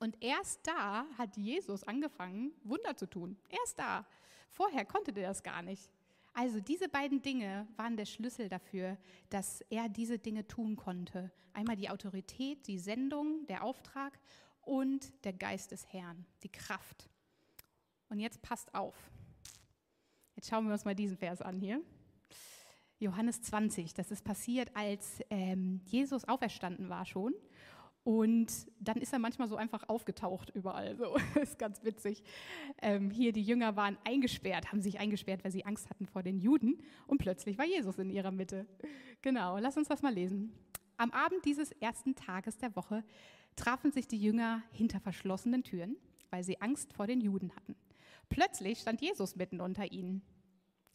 Und 0.00 0.22
erst 0.22 0.66
da 0.66 1.06
hat 1.16 1.34
Jesus 1.38 1.82
angefangen, 1.84 2.52
Wunder 2.62 2.94
zu 2.94 3.06
tun. 3.06 3.38
Erst 3.48 3.78
da. 3.78 4.04
Vorher 4.50 4.84
konnte 4.84 5.12
er 5.18 5.28
das 5.28 5.42
gar 5.42 5.62
nicht. 5.62 5.90
Also 6.34 6.60
diese 6.60 6.90
beiden 6.90 7.22
Dinge 7.22 7.66
waren 7.76 7.96
der 7.96 8.04
Schlüssel 8.04 8.50
dafür, 8.50 8.98
dass 9.30 9.62
er 9.70 9.88
diese 9.88 10.18
Dinge 10.18 10.46
tun 10.46 10.76
konnte. 10.76 11.32
Einmal 11.54 11.76
die 11.76 11.88
Autorität, 11.88 12.66
die 12.66 12.78
Sendung, 12.78 13.46
der 13.46 13.64
Auftrag 13.64 14.18
und 14.66 15.12
der 15.24 15.32
Geist 15.32 15.72
des 15.72 15.86
Herrn, 15.92 16.26
die 16.42 16.50
Kraft. 16.50 17.08
Und 18.08 18.18
jetzt 18.18 18.42
passt 18.42 18.74
auf. 18.74 18.94
Jetzt 20.36 20.48
schauen 20.48 20.66
wir 20.66 20.72
uns 20.72 20.84
mal 20.84 20.94
diesen 20.94 21.16
Vers 21.16 21.42
an 21.42 21.58
hier. 21.58 21.80
Johannes 22.98 23.42
20, 23.42 23.94
das 23.94 24.10
ist 24.10 24.24
passiert, 24.24 24.74
als 24.74 25.20
ähm, 25.30 25.80
Jesus 25.84 26.24
auferstanden 26.24 26.88
war 26.88 27.04
schon 27.04 27.34
und 28.04 28.52
dann 28.80 28.98
ist 28.98 29.14
er 29.14 29.18
manchmal 29.18 29.48
so 29.48 29.56
einfach 29.56 29.88
aufgetaucht 29.88 30.50
überall. 30.50 30.94
So 30.94 31.16
ist 31.40 31.58
ganz 31.58 31.82
witzig. 31.84 32.22
Ähm, 32.82 33.10
hier 33.10 33.32
die 33.32 33.42
Jünger 33.42 33.76
waren 33.76 33.96
eingesperrt, 34.04 34.70
haben 34.70 34.82
sich 34.82 35.00
eingesperrt, 35.00 35.42
weil 35.42 35.50
sie 35.50 35.64
Angst 35.64 35.88
hatten 35.88 36.06
vor 36.06 36.22
den 36.22 36.38
Juden. 36.38 36.82
Und 37.06 37.18
plötzlich 37.18 37.56
war 37.56 37.64
Jesus 37.64 37.98
in 37.98 38.10
ihrer 38.10 38.30
Mitte. 38.30 38.66
Genau, 39.22 39.58
lass 39.58 39.78
uns 39.78 39.88
das 39.88 40.02
mal 40.02 40.12
lesen. 40.12 40.52
Am 40.98 41.10
Abend 41.12 41.44
dieses 41.46 41.72
ersten 41.72 42.14
Tages 42.14 42.58
der 42.58 42.76
Woche 42.76 43.02
trafen 43.56 43.92
sich 43.92 44.08
die 44.08 44.20
Jünger 44.20 44.62
hinter 44.72 45.00
verschlossenen 45.00 45.62
Türen, 45.62 45.96
weil 46.30 46.44
sie 46.44 46.60
Angst 46.60 46.92
vor 46.92 47.06
den 47.06 47.20
Juden 47.20 47.54
hatten. 47.54 47.76
Plötzlich 48.28 48.80
stand 48.80 49.00
Jesus 49.00 49.36
mitten 49.36 49.60
unter 49.60 49.92
ihnen. 49.92 50.22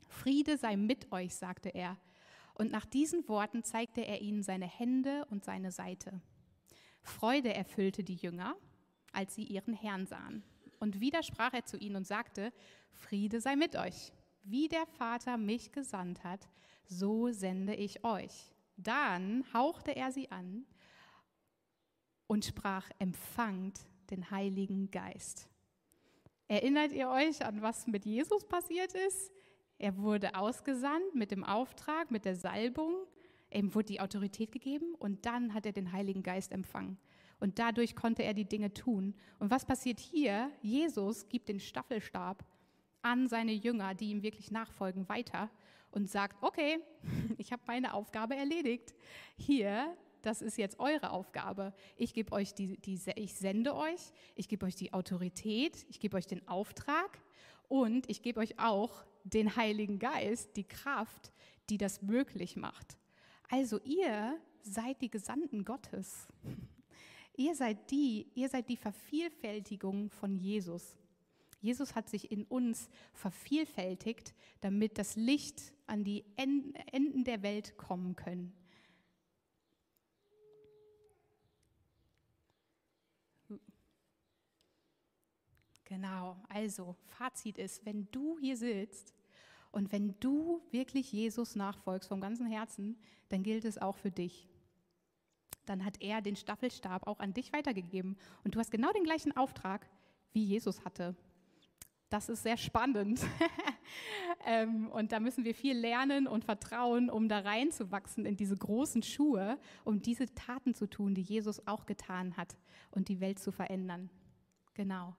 Friede 0.07 0.57
sei 0.57 0.75
mit 0.75 1.11
euch, 1.11 1.35
sagte 1.35 1.69
er. 1.69 1.97
Und 2.55 2.71
nach 2.71 2.85
diesen 2.85 3.27
Worten 3.29 3.63
zeigte 3.63 4.01
er 4.01 4.21
ihnen 4.21 4.43
seine 4.43 4.67
Hände 4.67 5.25
und 5.29 5.45
seine 5.45 5.71
Seite. 5.71 6.19
Freude 7.01 7.53
erfüllte 7.53 8.03
die 8.03 8.15
Jünger, 8.15 8.55
als 9.13 9.35
sie 9.35 9.43
ihren 9.43 9.73
Herrn 9.73 10.05
sahen. 10.05 10.43
Und 10.79 10.99
wieder 10.99 11.23
sprach 11.23 11.53
er 11.53 11.65
zu 11.65 11.77
ihnen 11.77 11.97
und 11.97 12.07
sagte, 12.07 12.51
Friede 12.91 13.39
sei 13.39 13.55
mit 13.55 13.75
euch. 13.75 14.11
Wie 14.43 14.67
der 14.67 14.85
Vater 14.85 15.37
mich 15.37 15.71
gesandt 15.71 16.23
hat, 16.23 16.49
so 16.85 17.31
sende 17.31 17.75
ich 17.75 18.03
euch. 18.03 18.53
Dann 18.77 19.45
hauchte 19.53 19.95
er 19.95 20.11
sie 20.11 20.31
an 20.31 20.65
und 22.29 22.45
sprach, 22.45 22.89
empfangt 22.99 23.81
den 24.09 24.31
Heiligen 24.31 24.89
Geist. 24.91 25.49
Erinnert 26.47 26.93
ihr 26.93 27.09
euch 27.09 27.45
an 27.45 27.61
was 27.61 27.87
mit 27.87 28.05
Jesus 28.05 28.47
passiert 28.47 28.93
ist? 28.93 29.31
Er 29.77 29.97
wurde 29.97 30.35
ausgesandt 30.35 31.13
mit 31.13 31.31
dem 31.31 31.43
Auftrag, 31.43 32.09
mit 32.09 32.23
der 32.23 32.35
Salbung 32.35 32.95
Ihm 33.51 33.73
wurde 33.73 33.87
die 33.87 34.01
Autorität 34.01 34.51
gegeben 34.51 34.93
und 34.95 35.25
dann 35.25 35.53
hat 35.53 35.65
er 35.65 35.71
den 35.71 35.91
Heiligen 35.91 36.23
Geist 36.23 36.51
empfangen. 36.51 36.97
Und 37.39 37.57
dadurch 37.57 37.95
konnte 37.95 38.23
er 38.23 38.33
die 38.33 38.45
Dinge 38.45 38.73
tun. 38.73 39.15
Und 39.39 39.49
was 39.49 39.65
passiert 39.65 39.99
hier? 39.99 40.51
Jesus 40.61 41.27
gibt 41.29 41.49
den 41.49 41.59
Staffelstab 41.59 42.43
an 43.01 43.27
seine 43.27 43.53
Jünger, 43.53 43.95
die 43.95 44.11
ihm 44.11 44.23
wirklich 44.23 44.51
nachfolgen, 44.51 45.07
weiter 45.07 45.49
und 45.91 46.09
sagt, 46.09 46.43
okay, 46.43 46.79
ich 47.37 47.51
habe 47.51 47.63
meine 47.65 47.93
Aufgabe 47.93 48.35
erledigt. 48.35 48.93
Hier, 49.37 49.95
das 50.21 50.41
ist 50.41 50.57
jetzt 50.57 50.79
eure 50.79 51.11
Aufgabe. 51.11 51.73
Ich 51.95 52.13
gebe 52.13 52.31
euch 52.31 52.53
die, 52.53 52.77
die, 52.77 52.99
ich 53.15 53.33
sende 53.33 53.75
euch, 53.75 54.11
ich 54.35 54.47
gebe 54.47 54.65
euch 54.65 54.75
die 54.75 54.93
Autorität, 54.93 55.85
ich 55.89 55.99
gebe 55.99 56.17
euch 56.17 56.27
den 56.27 56.47
Auftrag 56.47 57.19
und 57.67 58.09
ich 58.09 58.21
gebe 58.21 58.39
euch 58.39 58.59
auch 58.59 59.05
den 59.23 59.55
Heiligen 59.55 59.99
Geist, 59.99 60.55
die 60.55 60.63
Kraft, 60.63 61.31
die 61.69 61.77
das 61.77 62.01
möglich 62.01 62.55
macht. 62.55 62.97
Also 63.49 63.79
ihr 63.83 64.39
seid 64.61 65.01
die 65.01 65.09
Gesandten 65.09 65.65
Gottes. 65.65 66.27
Ihr 67.37 67.55
seid 67.55 67.89
die, 67.89 68.27
ihr 68.35 68.49
seid 68.49 68.67
die 68.67 68.75
Vervielfältigung 68.75 70.09
von 70.09 70.35
Jesus. 70.35 70.97
Jesus 71.61 71.95
hat 71.95 72.09
sich 72.09 72.33
in 72.33 72.43
uns 72.43 72.89
vervielfältigt, 73.13 74.33
damit 74.59 74.97
das 74.97 75.15
Licht 75.15 75.71
an 75.87 76.03
die 76.03 76.25
Enden 76.35 77.23
der 77.23 77.41
Welt 77.41 77.77
kommen 77.77 78.17
können. 78.17 78.51
Genau, 85.89 86.37
also 86.49 86.95
Fazit 87.17 87.57
ist, 87.57 87.83
wenn 87.83 88.07
du 88.11 88.37
hier 88.39 88.55
sitzt 88.55 89.11
und 89.71 89.91
wenn 89.91 90.19
du 90.19 90.61
wirklich 90.69 91.11
Jesus 91.11 91.55
nachfolgst 91.55 92.07
vom 92.07 92.21
ganzen 92.21 92.45
Herzen, 92.45 92.95
dann 93.29 93.41
gilt 93.41 93.65
es 93.65 93.79
auch 93.79 93.95
für 93.95 94.11
dich. 94.11 94.47
Dann 95.65 95.83
hat 95.83 95.99
er 95.99 96.21
den 96.21 96.35
Staffelstab 96.35 97.07
auch 97.07 97.19
an 97.19 97.33
dich 97.33 97.51
weitergegeben. 97.53 98.17
Und 98.43 98.53
du 98.53 98.59
hast 98.59 98.69
genau 98.69 98.91
den 98.91 99.03
gleichen 99.03 99.35
Auftrag, 99.35 99.89
wie 100.31 100.43
Jesus 100.43 100.85
hatte. 100.85 101.15
Das 102.11 102.29
ist 102.29 102.43
sehr 102.43 102.57
spannend. 102.57 103.21
ähm, 104.45 104.89
und 104.89 105.11
da 105.11 105.19
müssen 105.19 105.43
wir 105.43 105.55
viel 105.55 105.75
lernen 105.75 106.27
und 106.27 106.45
vertrauen, 106.45 107.09
um 107.09 107.27
da 107.27 107.39
reinzuwachsen 107.39 108.27
in 108.27 108.37
diese 108.37 108.57
großen 108.57 109.01
Schuhe, 109.01 109.57
um 109.85 110.03
diese 110.03 110.31
Taten 110.35 110.75
zu 110.75 110.87
tun, 110.87 111.15
die 111.15 111.23
Jesus 111.23 111.65
auch 111.67 111.87
getan 111.87 112.37
hat 112.37 112.57
und 112.91 113.09
die 113.09 113.19
Welt 113.19 113.39
zu 113.39 113.51
verändern. 113.51 114.11
Genau. 114.75 115.15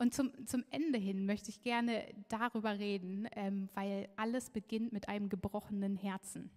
Und 0.00 0.14
zum, 0.14 0.32
zum 0.46 0.64
Ende 0.70 0.98
hin 0.98 1.26
möchte 1.26 1.50
ich 1.50 1.60
gerne 1.60 2.06
darüber 2.30 2.78
reden, 2.78 3.28
ähm, 3.32 3.68
weil 3.74 4.08
alles 4.16 4.48
beginnt 4.48 4.94
mit 4.94 5.10
einem 5.10 5.28
gebrochenen 5.28 5.94
Herzen. 5.94 6.50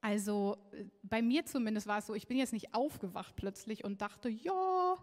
Also 0.00 0.56
äh, 0.72 0.86
bei 1.02 1.20
mir 1.20 1.44
zumindest 1.44 1.86
war 1.86 1.98
es 1.98 2.06
so, 2.06 2.14
ich 2.14 2.26
bin 2.26 2.38
jetzt 2.38 2.54
nicht 2.54 2.72
aufgewacht 2.72 3.36
plötzlich 3.36 3.84
und 3.84 4.00
dachte, 4.00 4.30
ja, 4.30 4.94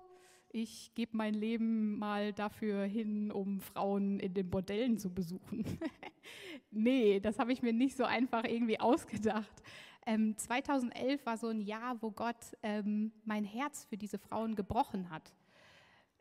ich 0.50 0.96
gebe 0.96 1.16
mein 1.16 1.36
Leben 1.36 2.00
mal 2.00 2.34
dafür 2.34 2.86
hin, 2.86 3.32
um 3.32 3.62
Frauen 3.62 4.20
in 4.20 4.34
den 4.34 4.50
Bordellen 4.50 4.98
zu 4.98 5.14
besuchen. 5.14 5.64
nee, 6.72 7.20
das 7.20 7.38
habe 7.38 7.54
ich 7.54 7.62
mir 7.62 7.74
nicht 7.74 7.96
so 7.96 8.04
einfach 8.04 8.46
irgendwie 8.46 8.80
ausgedacht. 8.80 9.62
Ähm, 10.08 10.36
2011 10.36 11.24
war 11.24 11.38
so 11.38 11.50
ein 11.50 11.62
Jahr, 11.62 12.02
wo 12.02 12.10
Gott 12.10 12.58
ähm, 12.64 13.12
mein 13.26 13.44
Herz 13.44 13.86
für 13.86 13.98
diese 13.98 14.18
Frauen 14.18 14.56
gebrochen 14.56 15.12
hat. 15.12 15.36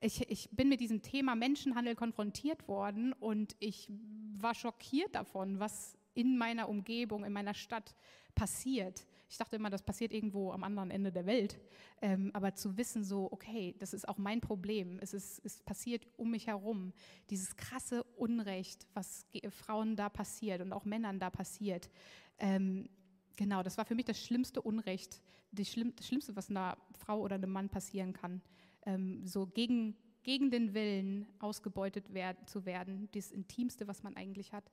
Ich, 0.00 0.28
ich, 0.30 0.50
bin 0.50 0.68
mit 0.68 0.80
diesem 0.80 1.02
Thema 1.02 1.34
Menschenhandel 1.34 1.94
konfrontiert 1.94 2.68
worden 2.68 3.12
und 3.14 3.56
ich 3.60 3.90
war 4.38 4.54
schockiert 4.54 5.14
davon, 5.14 5.58
was 5.58 5.96
in 6.14 6.36
meiner 6.38 6.68
Umgebung, 6.68 7.24
in 7.24 7.32
meiner 7.32 7.54
Stadt 7.54 7.94
passiert. 8.34 9.06
Ich 9.28 9.38
dachte 9.38 9.56
immer, 9.56 9.70
das 9.70 9.82
passiert 9.82 10.12
irgendwo 10.12 10.52
am 10.52 10.62
anderen 10.64 10.90
Ende 10.90 11.10
der 11.10 11.26
Welt. 11.26 11.58
Ähm, 12.00 12.30
aber 12.32 12.54
zu 12.54 12.76
wissen, 12.76 13.04
so, 13.04 13.28
okay, 13.32 13.74
das 13.78 13.92
ist 13.92 14.08
auch 14.08 14.18
mein 14.18 14.40
Problem. 14.40 14.98
Es, 15.00 15.14
ist, 15.14 15.40
es 15.44 15.62
passiert 15.62 16.06
um 16.16 16.30
mich 16.30 16.46
herum. 16.46 16.92
Dieses 17.30 17.56
krasse 17.56 18.04
Unrecht, 18.16 18.86
was 18.94 19.26
Frauen 19.50 19.96
da 19.96 20.08
passiert 20.08 20.60
und 20.60 20.72
auch 20.72 20.84
Männern 20.84 21.18
da 21.18 21.30
passiert. 21.30 21.90
Ähm, 22.38 22.88
genau, 23.36 23.62
das 23.62 23.78
war 23.78 23.84
für 23.84 23.94
mich 23.94 24.04
das 24.04 24.22
schlimmste 24.22 24.62
Unrecht, 24.62 25.20
das, 25.52 25.74
das 25.96 26.06
Schlimmste, 26.06 26.36
was 26.36 26.50
einer 26.50 26.76
Frau 26.98 27.20
oder 27.20 27.36
einem 27.36 27.50
Mann 27.50 27.68
passieren 27.68 28.12
kann. 28.12 28.42
Ähm, 28.86 29.26
so 29.26 29.46
gegen, 29.46 29.96
gegen 30.22 30.50
den 30.50 30.74
Willen 30.74 31.26
ausgebeutet 31.38 32.14
werden, 32.14 32.46
zu 32.46 32.64
werden, 32.64 33.08
das 33.12 33.30
Intimste, 33.32 33.86
was 33.86 34.02
man 34.02 34.16
eigentlich 34.16 34.52
hat. 34.52 34.70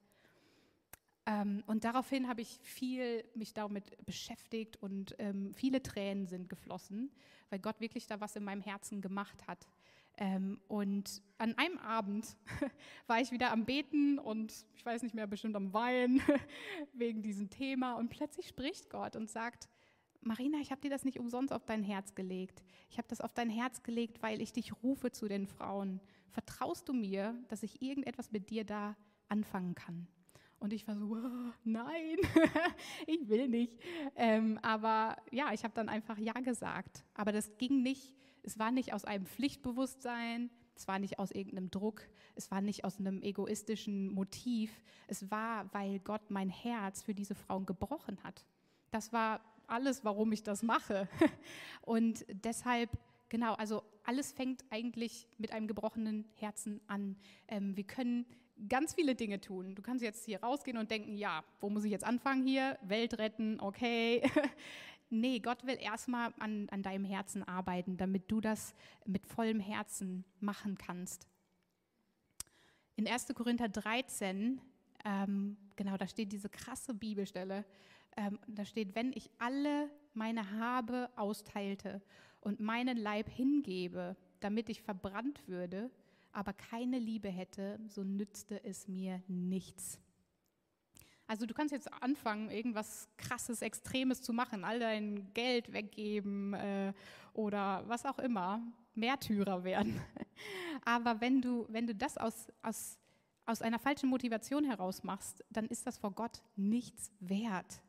Ähm, 1.26 1.64
und 1.68 1.84
daraufhin 1.84 2.28
habe 2.28 2.42
ich 2.42 2.60
viel 2.62 3.24
mich 3.34 3.54
damit 3.54 4.06
beschäftigt 4.06 4.78
und 4.82 5.16
ähm, 5.20 5.54
viele 5.54 5.82
Tränen 5.82 6.28
sind 6.28 6.50
geflossen, 6.50 7.12
weil 7.50 7.60
Gott 7.60 7.80
wirklich 7.80 8.08
da 8.08 8.20
was 8.20 8.36
in 8.36 8.44
meinem 8.44 8.62
Herzen 8.62 9.02
gemacht 9.02 9.48
hat. 9.48 9.68
Ähm, 10.18 10.60
und 10.68 11.22
an 11.38 11.58
einem 11.58 11.78
Abend 11.80 12.36
war 13.08 13.20
ich 13.20 13.32
wieder 13.32 13.52
am 13.52 13.66
Beten 13.66 14.20
und 14.20 14.54
ich 14.76 14.86
weiß 14.86 15.02
nicht 15.02 15.16
mehr, 15.16 15.26
bestimmt 15.26 15.56
am 15.56 15.74
Weinen 15.74 16.22
wegen 16.94 17.22
diesem 17.22 17.50
Thema. 17.50 17.94
Und 17.94 18.10
plötzlich 18.10 18.48
spricht 18.48 18.90
Gott 18.90 19.16
und 19.16 19.30
sagt, 19.30 19.70
Marina, 20.26 20.60
ich 20.60 20.72
habe 20.72 20.82
dir 20.82 20.90
das 20.90 21.04
nicht 21.04 21.20
umsonst 21.20 21.54
auf 21.54 21.66
dein 21.66 21.84
Herz 21.84 22.16
gelegt. 22.16 22.64
Ich 22.90 22.98
habe 22.98 23.08
das 23.08 23.22
auf 23.22 23.34
dein 23.34 23.50
Herz 23.50 23.84
gelegt, 23.84 24.22
weil 24.22 24.42
ich 24.42 24.54
dich 24.54 24.72
rufe 24.84 25.12
zu 25.12 25.28
den 25.28 25.48
Frauen. 25.48 26.00
Vertraust 26.30 26.88
du 26.90 26.94
mir, 26.94 27.36
dass 27.50 27.64
ich 27.64 27.82
irgendetwas 27.82 28.32
mit 28.32 28.50
dir 28.50 28.64
da 28.64 28.96
anfangen 29.30 29.76
kann? 29.76 30.08
Und 30.60 30.72
ich 30.72 30.88
war 30.88 30.96
so, 30.96 31.06
oh, 31.08 31.52
nein, 31.66 32.18
ich 33.08 33.28
will 33.28 33.50
nicht. 33.50 33.78
Ähm, 34.16 34.58
aber 34.62 35.18
ja, 35.30 35.52
ich 35.52 35.66
habe 35.66 35.74
dann 35.74 35.90
einfach 35.90 36.18
Ja 36.18 36.34
gesagt. 36.34 37.04
Aber 37.14 37.34
das 37.34 37.58
ging 37.58 37.82
nicht, 37.82 38.16
es 38.44 38.58
war 38.58 38.72
nicht 38.72 38.94
aus 38.94 39.04
einem 39.04 39.26
Pflichtbewusstsein, 39.26 40.50
es 40.76 40.88
war 40.88 41.00
nicht 41.00 41.20
aus 41.20 41.32
irgendeinem 41.32 41.70
Druck, 41.70 42.02
es 42.36 42.50
war 42.50 42.62
nicht 42.62 42.86
aus 42.86 42.98
einem 42.98 43.22
egoistischen 43.22 44.10
Motiv. 44.14 44.72
Es 45.08 45.30
war, 45.30 45.72
weil 45.74 46.00
Gott 46.00 46.32
mein 46.32 46.50
Herz 46.50 47.04
für 47.04 47.14
diese 47.14 47.36
Frauen 47.36 47.66
gebrochen 47.66 48.24
hat. 48.24 48.46
Das 48.90 49.12
war 49.12 49.42
alles, 49.74 50.06
warum 50.06 50.32
ich 50.32 50.44
das 50.44 50.64
mache. 50.64 51.10
Und 51.82 52.26
deshalb, 52.30 52.90
genau, 53.30 53.54
also 53.56 53.84
alles 54.04 54.32
fängt 54.32 54.64
eigentlich 54.70 55.28
mit 55.38 55.52
einem 55.52 55.68
gebrochenen 55.68 56.26
Herzen 56.36 56.80
an. 56.88 57.18
Ähm, 57.48 57.76
wir 57.76 57.84
können 57.84 58.26
ganz 58.70 58.94
viele 58.94 59.16
Dinge 59.16 59.42
tun. 59.42 59.76
Du 59.76 59.82
kannst 59.82 60.04
jetzt 60.04 60.26
hier 60.26 60.42
rausgehen 60.42 60.78
und 60.78 60.92
denken, 60.92 61.18
ja, 61.18 61.44
wo 61.60 61.70
muss 61.70 61.84
ich 61.84 61.92
jetzt 61.92 62.06
anfangen 62.06 62.46
hier? 62.46 62.78
Welt 62.84 63.18
retten, 63.18 63.60
okay. 63.60 64.22
nee, 65.10 65.40
Gott 65.40 65.66
will 65.66 65.78
erstmal 65.80 66.34
an, 66.40 66.70
an 66.70 66.84
deinem 66.84 67.06
Herzen 67.06 67.44
arbeiten, 67.44 67.98
damit 67.98 68.32
du 68.32 68.42
das 68.42 68.74
mit 69.06 69.26
vollem 69.26 69.60
Herzen 69.60 70.24
machen 70.40 70.78
kannst. 70.78 71.28
In 72.96 73.08
1. 73.08 73.28
Korinther 73.34 73.70
13, 73.70 74.62
ähm, 75.04 75.58
genau, 75.76 75.98
da 75.98 76.08
steht 76.08 76.32
diese 76.32 76.50
krasse 76.50 76.94
Bibelstelle. 76.94 77.66
Ähm, 78.18 78.40
da 78.48 78.66
steht, 78.66 78.96
wenn 78.96 79.12
ich 79.14 79.30
alle 79.40 79.90
meine 80.14 80.52
Habe 80.52 81.10
austeilte 81.16 82.02
und 82.42 82.60
meinen 82.60 82.98
Leib 82.98 83.30
hingebe, 83.30 84.16
damit 84.40 84.70
ich 84.70 84.82
verbrannt 84.82 85.48
würde, 85.48 85.90
aber 86.32 86.54
keine 86.54 87.00
Liebe 87.00 87.30
hätte, 87.30 87.80
so 87.88 88.04
nützte 88.04 88.64
es 88.64 88.88
mir 88.88 89.22
nichts. 89.28 90.00
Also 91.28 91.46
du 91.46 91.54
kannst 91.54 91.72
jetzt 91.72 91.92
anfangen, 92.02 92.50
irgendwas 92.50 93.08
Krasses, 93.18 93.62
Extremes 93.62 94.22
zu 94.22 94.34
machen, 94.34 94.64
all 94.64 94.80
dein 94.80 95.34
Geld 95.34 95.72
weggeben 95.72 96.54
äh, 96.54 96.94
oder 97.34 97.84
was 97.88 98.06
auch 98.06 98.20
immer, 98.20 98.62
Märtyrer 98.94 99.64
werden. 99.64 100.00
Aber 100.86 101.22
wenn 101.22 101.42
du, 101.42 101.66
wenn 101.70 101.88
du 101.88 101.96
das 101.96 102.18
aus, 102.18 102.48
aus, 102.62 103.00
aus 103.46 103.62
einer 103.62 103.80
falschen 103.80 104.10
Motivation 104.10 104.66
heraus 104.66 105.04
machst, 105.04 105.44
dann 105.50 105.66
ist 105.68 105.88
das 105.88 105.98
vor 105.98 106.12
Gott 106.12 106.44
nichts 106.56 107.12
wert. 107.20 107.82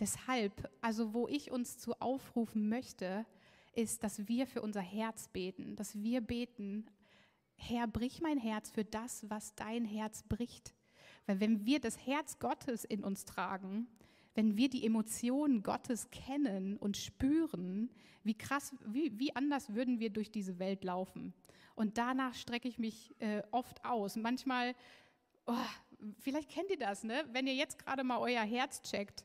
Deshalb, 0.00 0.70
also 0.80 1.12
wo 1.12 1.26
ich 1.28 1.50
uns 1.50 1.78
zu 1.78 2.00
aufrufen 2.00 2.68
möchte, 2.68 3.26
ist, 3.74 4.02
dass 4.02 4.28
wir 4.28 4.46
für 4.46 4.62
unser 4.62 4.80
Herz 4.80 5.28
beten, 5.28 5.76
dass 5.76 6.00
wir 6.00 6.20
beten, 6.20 6.86
Herr, 7.56 7.86
brich 7.88 8.20
mein 8.20 8.38
Herz 8.38 8.70
für 8.70 8.84
das, 8.84 9.28
was 9.28 9.54
dein 9.54 9.84
Herz 9.84 10.22
bricht. 10.22 10.74
Weil 11.26 11.40
wenn 11.40 11.66
wir 11.66 11.80
das 11.80 12.06
Herz 12.06 12.38
Gottes 12.38 12.84
in 12.84 13.02
uns 13.02 13.24
tragen, 13.24 13.88
wenn 14.34 14.56
wir 14.56 14.70
die 14.70 14.86
Emotionen 14.86 15.62
Gottes 15.64 16.10
kennen 16.10 16.76
und 16.76 16.96
spüren, 16.96 17.90
wie 18.22 18.38
krass, 18.38 18.72
wie, 18.86 19.18
wie 19.18 19.34
anders 19.34 19.74
würden 19.74 19.98
wir 19.98 20.10
durch 20.10 20.30
diese 20.30 20.60
Welt 20.60 20.84
laufen. 20.84 21.34
Und 21.74 21.98
danach 21.98 22.34
strecke 22.34 22.68
ich 22.68 22.78
mich 22.78 23.14
äh, 23.20 23.42
oft 23.50 23.84
aus. 23.84 24.16
Manchmal, 24.16 24.74
oh, 25.46 25.54
vielleicht 26.20 26.50
kennt 26.50 26.70
ihr 26.70 26.78
das, 26.78 27.04
ne? 27.04 27.24
wenn 27.32 27.46
ihr 27.46 27.54
jetzt 27.54 27.78
gerade 27.78 28.04
mal 28.04 28.18
euer 28.18 28.42
Herz 28.42 28.82
checkt. 28.82 29.24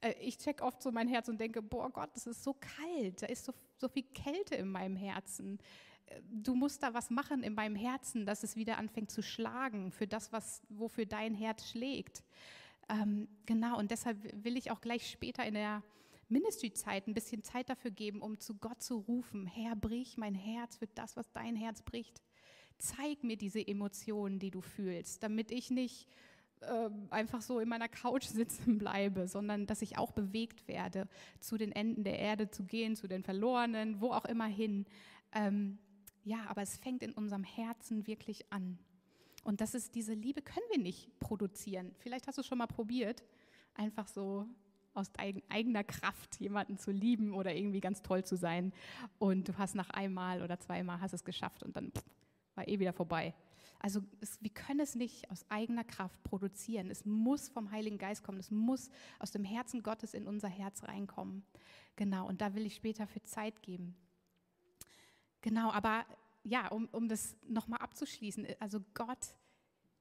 Äh, 0.00 0.14
ich 0.20 0.38
check 0.38 0.62
oft 0.62 0.82
so 0.82 0.90
mein 0.92 1.08
Herz 1.08 1.28
und 1.28 1.40
denke, 1.40 1.62
boah 1.62 1.90
Gott, 1.90 2.10
das 2.14 2.26
ist 2.26 2.42
so 2.42 2.54
kalt, 2.54 3.22
da 3.22 3.26
ist 3.26 3.44
so, 3.44 3.52
so 3.76 3.88
viel 3.88 4.04
Kälte 4.04 4.54
in 4.54 4.68
meinem 4.68 4.96
Herzen 4.96 5.58
du 6.30 6.54
musst 6.54 6.82
da 6.82 6.94
was 6.94 7.10
machen 7.10 7.42
in 7.42 7.54
meinem 7.54 7.76
Herzen, 7.76 8.26
dass 8.26 8.42
es 8.42 8.56
wieder 8.56 8.78
anfängt 8.78 9.10
zu 9.10 9.22
schlagen 9.22 9.90
für 9.92 10.06
das, 10.06 10.32
was, 10.32 10.62
wofür 10.68 11.06
dein 11.06 11.34
Herz 11.34 11.68
schlägt. 11.70 12.24
Ähm, 12.88 13.28
genau, 13.46 13.78
und 13.78 13.90
deshalb 13.90 14.18
will 14.44 14.56
ich 14.56 14.70
auch 14.70 14.80
gleich 14.80 15.10
später 15.10 15.44
in 15.44 15.54
der 15.54 15.82
Ministry-Zeit 16.28 17.06
ein 17.06 17.14
bisschen 17.14 17.42
Zeit 17.42 17.68
dafür 17.68 17.90
geben, 17.90 18.20
um 18.20 18.38
zu 18.38 18.54
Gott 18.54 18.82
zu 18.82 18.96
rufen, 18.96 19.46
Herr, 19.46 19.76
brich 19.76 20.16
mein 20.16 20.34
Herz 20.34 20.76
für 20.76 20.86
das, 20.88 21.16
was 21.16 21.30
dein 21.32 21.56
Herz 21.56 21.82
bricht. 21.82 22.22
Zeig 22.78 23.24
mir 23.24 23.36
diese 23.36 23.66
Emotionen, 23.66 24.38
die 24.38 24.50
du 24.50 24.60
fühlst, 24.60 25.22
damit 25.22 25.50
ich 25.50 25.70
nicht 25.70 26.08
äh, 26.60 26.90
einfach 27.10 27.42
so 27.42 27.60
in 27.60 27.68
meiner 27.68 27.88
Couch 27.88 28.24
sitzen 28.26 28.78
bleibe, 28.78 29.28
sondern 29.28 29.66
dass 29.66 29.82
ich 29.82 29.98
auch 29.98 30.12
bewegt 30.12 30.68
werde, 30.68 31.08
zu 31.40 31.56
den 31.56 31.72
Enden 31.72 32.04
der 32.04 32.18
Erde 32.18 32.50
zu 32.50 32.64
gehen, 32.64 32.96
zu 32.96 33.08
den 33.08 33.22
Verlorenen, 33.22 34.00
wo 34.00 34.12
auch 34.12 34.24
immer 34.24 34.46
hin. 34.46 34.86
Ähm, 35.32 35.78
ja, 36.24 36.44
aber 36.48 36.62
es 36.62 36.76
fängt 36.76 37.02
in 37.02 37.12
unserem 37.12 37.44
Herzen 37.44 38.06
wirklich 38.06 38.52
an. 38.52 38.78
Und 39.44 39.60
das 39.60 39.74
ist 39.74 39.94
diese 39.94 40.14
Liebe 40.14 40.42
können 40.42 40.66
wir 40.70 40.78
nicht 40.78 41.18
produzieren. 41.20 41.94
Vielleicht 41.98 42.26
hast 42.26 42.36
du 42.36 42.40
es 42.42 42.46
schon 42.46 42.58
mal 42.58 42.66
probiert, 42.66 43.24
einfach 43.74 44.08
so 44.08 44.46
aus 44.94 45.10
eigener 45.48 45.84
Kraft 45.84 46.40
jemanden 46.40 46.76
zu 46.76 46.90
lieben 46.90 47.32
oder 47.32 47.54
irgendwie 47.54 47.80
ganz 47.80 48.02
toll 48.02 48.24
zu 48.24 48.36
sein. 48.36 48.72
Und 49.18 49.48
du 49.48 49.56
hast 49.56 49.74
nach 49.74 49.90
einmal 49.90 50.42
oder 50.42 50.58
zweimal 50.58 51.00
hast 51.00 51.14
es 51.14 51.24
geschafft 51.24 51.62
und 51.62 51.76
dann 51.76 51.92
pff, 51.92 52.04
war 52.56 52.68
eh 52.68 52.78
wieder 52.78 52.92
vorbei. 52.92 53.34
Also 53.78 54.02
es, 54.20 54.42
wir 54.42 54.50
können 54.50 54.80
es 54.80 54.94
nicht 54.94 55.30
aus 55.30 55.44
eigener 55.48 55.84
Kraft 55.84 56.22
produzieren. 56.24 56.90
Es 56.90 57.04
muss 57.04 57.48
vom 57.48 57.70
Heiligen 57.70 57.98
Geist 57.98 58.24
kommen. 58.24 58.40
Es 58.40 58.50
muss 58.50 58.90
aus 59.18 59.30
dem 59.30 59.44
Herzen 59.44 59.82
Gottes 59.82 60.14
in 60.14 60.26
unser 60.26 60.48
Herz 60.48 60.82
reinkommen. 60.84 61.44
Genau, 61.96 62.26
und 62.26 62.40
da 62.40 62.54
will 62.54 62.66
ich 62.66 62.74
später 62.74 63.06
für 63.06 63.22
Zeit 63.22 63.62
geben. 63.62 63.96
Genau, 65.40 65.70
aber 65.70 66.04
ja, 66.42 66.68
um, 66.68 66.88
um 66.92 67.08
das 67.08 67.36
nochmal 67.46 67.80
abzuschließen, 67.80 68.46
also 68.58 68.80
Gott 68.94 69.34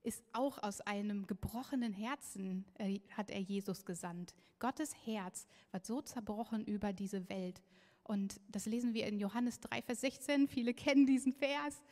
ist 0.03 0.23
auch 0.31 0.63
aus 0.63 0.81
einem 0.81 1.27
gebrochenen 1.27 1.93
Herzen, 1.93 2.65
äh, 2.75 2.99
hat 3.11 3.29
er 3.29 3.41
Jesus 3.41 3.85
gesandt. 3.85 4.33
Gottes 4.57 4.95
Herz 5.05 5.47
wird 5.71 5.85
so 5.85 6.01
zerbrochen 6.01 6.65
über 6.65 6.93
diese 6.93 7.29
Welt. 7.29 7.61
Und 8.03 8.39
das 8.47 8.65
lesen 8.65 8.93
wir 8.93 9.05
in 9.05 9.19
Johannes 9.19 9.59
3, 9.59 9.81
Vers 9.81 10.01
16. 10.01 10.47
Viele 10.47 10.73
kennen 10.73 11.05
diesen 11.05 11.33
Vers. 11.33 11.83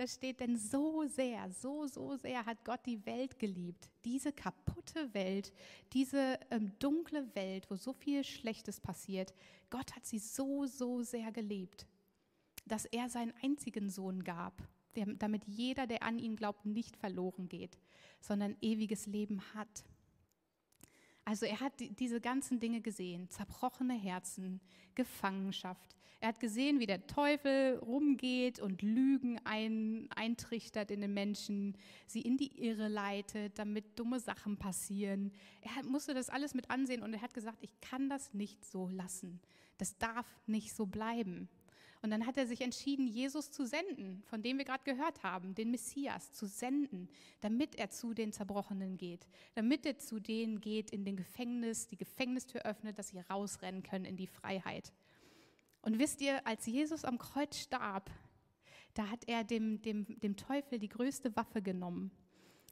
Da 0.00 0.06
steht, 0.06 0.40
denn 0.40 0.56
so 0.56 1.04
sehr, 1.08 1.50
so, 1.50 1.86
so 1.86 2.16
sehr 2.16 2.46
hat 2.46 2.64
Gott 2.64 2.80
die 2.86 3.04
Welt 3.04 3.38
geliebt. 3.38 3.90
Diese 4.06 4.32
kaputte 4.32 5.12
Welt, 5.12 5.52
diese 5.92 6.40
ähm, 6.50 6.72
dunkle 6.78 7.34
Welt, 7.34 7.70
wo 7.70 7.76
so 7.76 7.92
viel 7.92 8.24
Schlechtes 8.24 8.80
passiert. 8.80 9.34
Gott 9.68 9.94
hat 9.94 10.06
sie 10.06 10.18
so, 10.18 10.64
so 10.64 11.02
sehr 11.02 11.30
geliebt 11.32 11.86
dass 12.70 12.84
er 12.84 13.08
seinen 13.08 13.34
einzigen 13.42 13.90
Sohn 13.90 14.22
gab, 14.22 14.62
damit 14.94 15.44
jeder, 15.46 15.86
der 15.86 16.02
an 16.02 16.18
ihn 16.18 16.36
glaubt, 16.36 16.64
nicht 16.66 16.96
verloren 16.96 17.48
geht, 17.48 17.78
sondern 18.20 18.56
ewiges 18.60 19.06
Leben 19.06 19.42
hat. 19.54 19.84
Also 21.30 21.46
er 21.46 21.60
hat 21.60 21.74
diese 21.78 22.20
ganzen 22.20 22.58
Dinge 22.58 22.80
gesehen, 22.80 23.30
zerbrochene 23.30 23.94
Herzen, 23.94 24.60
Gefangenschaft. 24.96 25.94
Er 26.18 26.26
hat 26.26 26.40
gesehen, 26.40 26.80
wie 26.80 26.86
der 26.86 27.06
Teufel 27.06 27.78
rumgeht 27.78 28.58
und 28.58 28.82
Lügen 28.82 29.38
ein, 29.44 30.08
eintrichtert 30.16 30.90
in 30.90 31.02
den 31.02 31.14
Menschen, 31.14 31.76
sie 32.08 32.20
in 32.22 32.36
die 32.36 32.60
Irre 32.60 32.88
leitet, 32.88 33.60
damit 33.60 33.96
dumme 33.96 34.18
Sachen 34.18 34.56
passieren. 34.56 35.30
Er 35.60 35.84
musste 35.84 36.14
das 36.14 36.30
alles 36.30 36.52
mit 36.52 36.68
ansehen 36.68 37.04
und 37.04 37.14
er 37.14 37.22
hat 37.22 37.32
gesagt, 37.32 37.58
ich 37.60 37.80
kann 37.80 38.08
das 38.08 38.34
nicht 38.34 38.64
so 38.64 38.88
lassen. 38.88 39.40
Das 39.78 39.96
darf 39.98 40.26
nicht 40.48 40.74
so 40.74 40.84
bleiben. 40.84 41.48
Und 42.02 42.10
dann 42.10 42.26
hat 42.26 42.38
er 42.38 42.46
sich 42.46 42.62
entschieden, 42.62 43.06
Jesus 43.06 43.50
zu 43.50 43.66
senden, 43.66 44.22
von 44.24 44.42
dem 44.42 44.56
wir 44.56 44.64
gerade 44.64 44.84
gehört 44.84 45.22
haben, 45.22 45.54
den 45.54 45.70
Messias 45.70 46.32
zu 46.32 46.46
senden, 46.46 47.10
damit 47.42 47.74
er 47.74 47.90
zu 47.90 48.14
den 48.14 48.32
Zerbrochenen 48.32 48.96
geht, 48.96 49.26
damit 49.54 49.84
er 49.84 49.98
zu 49.98 50.18
denen 50.18 50.60
geht 50.60 50.90
in 50.90 51.04
den 51.04 51.16
Gefängnis, 51.16 51.88
die 51.88 51.98
Gefängnistür 51.98 52.62
öffnet, 52.62 52.98
dass 52.98 53.08
sie 53.08 53.18
rausrennen 53.18 53.82
können 53.82 54.06
in 54.06 54.16
die 54.16 54.26
Freiheit. 54.26 54.92
Und 55.82 55.98
wisst 55.98 56.22
ihr, 56.22 56.46
als 56.46 56.66
Jesus 56.66 57.04
am 57.04 57.18
Kreuz 57.18 57.58
starb, 57.58 58.10
da 58.94 59.08
hat 59.08 59.28
er 59.28 59.44
dem, 59.44 59.82
dem, 59.82 60.18
dem 60.20 60.36
Teufel 60.36 60.78
die 60.78 60.88
größte 60.88 61.36
Waffe 61.36 61.60
genommen. 61.60 62.10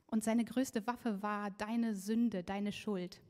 Und 0.06 0.24
seine 0.24 0.44
größte 0.44 0.86
Waffe 0.86 1.22
war 1.22 1.50
deine 1.50 1.94
Sünde, 1.94 2.42
deine 2.42 2.72
Schuld. 2.72 3.20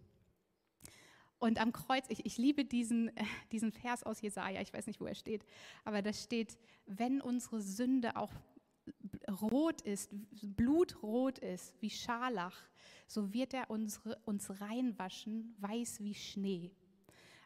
Und 1.39 1.61
am 1.61 1.73
Kreuz, 1.73 2.05
ich, 2.09 2.27
ich 2.27 2.37
liebe 2.39 2.65
diesen, 2.65 3.11
diesen 3.53 3.73
Vers 3.73 4.03
aus 4.03 4.21
Jesaja, 4.21 4.61
ich 4.61 4.73
weiß 4.73 4.87
nicht, 4.87 5.01
wo 5.01 5.07
er 5.07 5.15
steht, 5.15 5.45
aber 5.85 6.03
da 6.03 6.13
steht, 6.13 6.59
wenn 6.87 7.21
unsere 7.21 7.61
Sünde 7.61 8.17
auch 8.17 8.33
rot 9.29 9.83
ist, 9.83 10.11
blutrot 10.57 11.39
ist, 11.39 11.75
wie 11.81 11.91
Scharlach, 11.91 12.57
so 13.07 13.33
wird 13.33 13.55
er 13.55 13.71
unsere, 13.71 14.17
uns 14.25 14.61
reinwaschen, 14.61 15.55
weiß 15.59 16.01
wie 16.01 16.15
Schnee. 16.15 16.71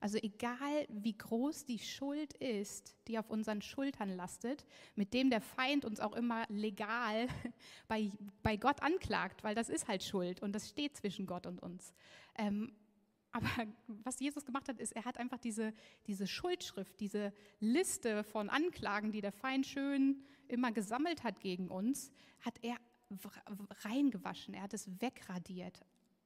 Also 0.00 0.18
egal 0.18 0.86
wie 0.88 1.16
groß 1.16 1.64
die 1.64 1.78
Schuld 1.78 2.32
ist, 2.34 2.96
die 3.06 3.20
auf 3.20 3.30
unseren 3.30 3.62
Schultern 3.62 4.08
lastet, 4.16 4.64
mit 4.96 5.14
dem 5.14 5.30
der 5.30 5.40
Feind 5.40 5.84
uns 5.84 6.00
auch 6.00 6.14
immer 6.14 6.44
legal 6.48 7.28
bei, 7.88 8.10
bei 8.42 8.56
Gott 8.56 8.82
anklagt, 8.82 9.44
weil 9.44 9.54
das 9.54 9.68
ist 9.68 9.86
halt 9.86 10.02
Schuld 10.02 10.42
und 10.42 10.52
das 10.54 10.68
steht 10.68 10.96
zwischen 10.96 11.24
Gott 11.24 11.46
und 11.46 11.62
uns. 11.62 11.94
Ähm, 12.36 12.72
aber 13.32 13.48
was 14.04 14.20
Jesus 14.20 14.44
gemacht 14.44 14.68
hat, 14.68 14.78
ist, 14.78 14.92
er 14.92 15.04
hat 15.04 15.18
einfach 15.18 15.38
diese, 15.38 15.72
diese 16.06 16.26
Schuldschrift, 16.26 17.00
diese 17.00 17.32
Liste 17.60 18.24
von 18.24 18.48
Anklagen, 18.48 19.12
die 19.12 19.20
der 19.20 19.32
Feind 19.32 19.66
schön 19.66 20.22
immer 20.48 20.72
gesammelt 20.72 21.24
hat 21.24 21.40
gegen 21.40 21.68
uns, 21.68 22.12
hat 22.40 22.58
er 22.62 22.76
reingewaschen. 23.84 24.54
Er 24.54 24.62
hat 24.62 24.74
es 24.74 24.88
wegradiert. 25.00 25.84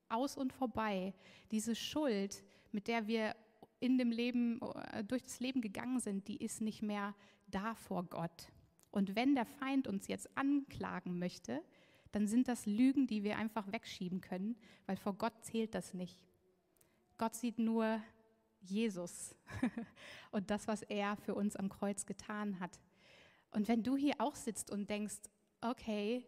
Aus 0.09 0.37
und 0.37 0.53
vorbei. 0.53 1.14
Diese 1.51 1.75
Schuld, 1.75 2.45
mit 2.71 2.87
der 2.87 3.07
wir 3.07 3.35
in 3.81 3.99
dem 3.99 4.11
Leben, 4.11 4.61
äh, 4.92 5.05
durch 5.05 5.23
das 5.23 5.40
Leben 5.40 5.61
gegangen 5.61 6.01
sind, 6.01 6.29
die 6.29 6.37
ist 6.37 6.61
nicht 6.61 6.83
mehr 6.83 7.14
da 7.49 7.75
vor 7.75 8.05
Gott. 8.05 8.53
Und 8.90 9.14
wenn 9.14 9.35
der 9.35 9.47
Feind 9.47 9.87
uns 9.88 10.09
jetzt 10.09 10.37
anklagen 10.37 11.19
möchte, 11.19 11.62
dann 12.12 12.27
sind 12.27 12.49
das 12.49 12.66
Lügen, 12.66 13.07
die 13.07 13.25
wir 13.25 13.37
einfach 13.37 13.71
wegschieben 13.73 14.21
können, 14.21 14.57
weil 14.87 14.97
vor 14.97 15.14
Gott 15.14 15.45
zählt 15.45 15.75
das 15.75 15.92
nicht. 15.92 16.25
Gott 17.18 17.35
sieht 17.35 17.59
nur 17.59 18.00
Jesus 18.61 19.35
und 20.31 20.50
das, 20.50 20.66
was 20.66 20.83
er 20.83 21.16
für 21.16 21.35
uns 21.35 21.57
am 21.57 21.68
Kreuz 21.68 22.07
getan 22.07 22.61
hat. 22.61 22.81
Und 23.50 23.68
wenn 23.68 23.83
du 23.83 23.96
hier 23.96 24.14
auch 24.18 24.35
sitzt 24.35 24.70
und 24.70 24.90
denkst, 24.90 25.16
okay, 25.61 26.26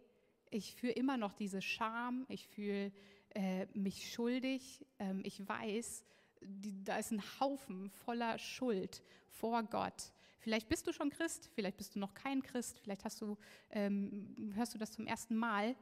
ich 0.51 0.75
fühle 0.75 0.93
immer 0.93 1.17
noch 1.17 1.33
diese 1.33 1.61
Scham, 1.61 2.25
ich 2.29 2.47
fühle 2.49 2.93
äh, 3.35 3.67
mich 3.75 4.13
schuldig, 4.13 4.87
ähm, 4.99 5.21
ich 5.25 5.47
weiß, 5.47 6.05
die, 6.41 6.83
da 6.85 6.97
ist 6.97 7.11
ein 7.11 7.23
Haufen 7.41 7.91
voller 7.91 8.39
Schuld 8.39 9.03
vor 9.29 9.63
Gott. 9.65 10.13
Vielleicht 10.39 10.69
bist 10.69 10.87
du 10.87 10.93
schon 10.93 11.11
Christ, 11.11 11.51
vielleicht 11.55 11.77
bist 11.77 11.95
du 11.95 11.99
noch 11.99 12.15
kein 12.15 12.43
Christ, 12.43 12.79
vielleicht 12.79 13.05
hast 13.05 13.21
du, 13.21 13.37
ähm, 13.71 14.53
hörst 14.55 14.75
du 14.75 14.79
das 14.79 14.93
zum 14.93 15.07
ersten 15.07 15.37
Mal. 15.37 15.75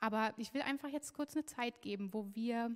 Aber 0.00 0.34
ich 0.38 0.52
will 0.54 0.62
einfach 0.62 0.88
jetzt 0.88 1.12
kurz 1.12 1.34
eine 1.36 1.44
Zeit 1.44 1.82
geben, 1.82 2.12
wo 2.12 2.26
wir 2.34 2.74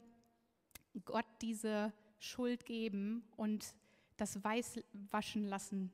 Gott 1.00 1.26
diese 1.42 1.92
Schuld 2.18 2.64
geben 2.64 3.24
und 3.36 3.74
das 4.16 4.42
Weiß 4.42 4.80
waschen 5.10 5.44
lassen, 5.44 5.92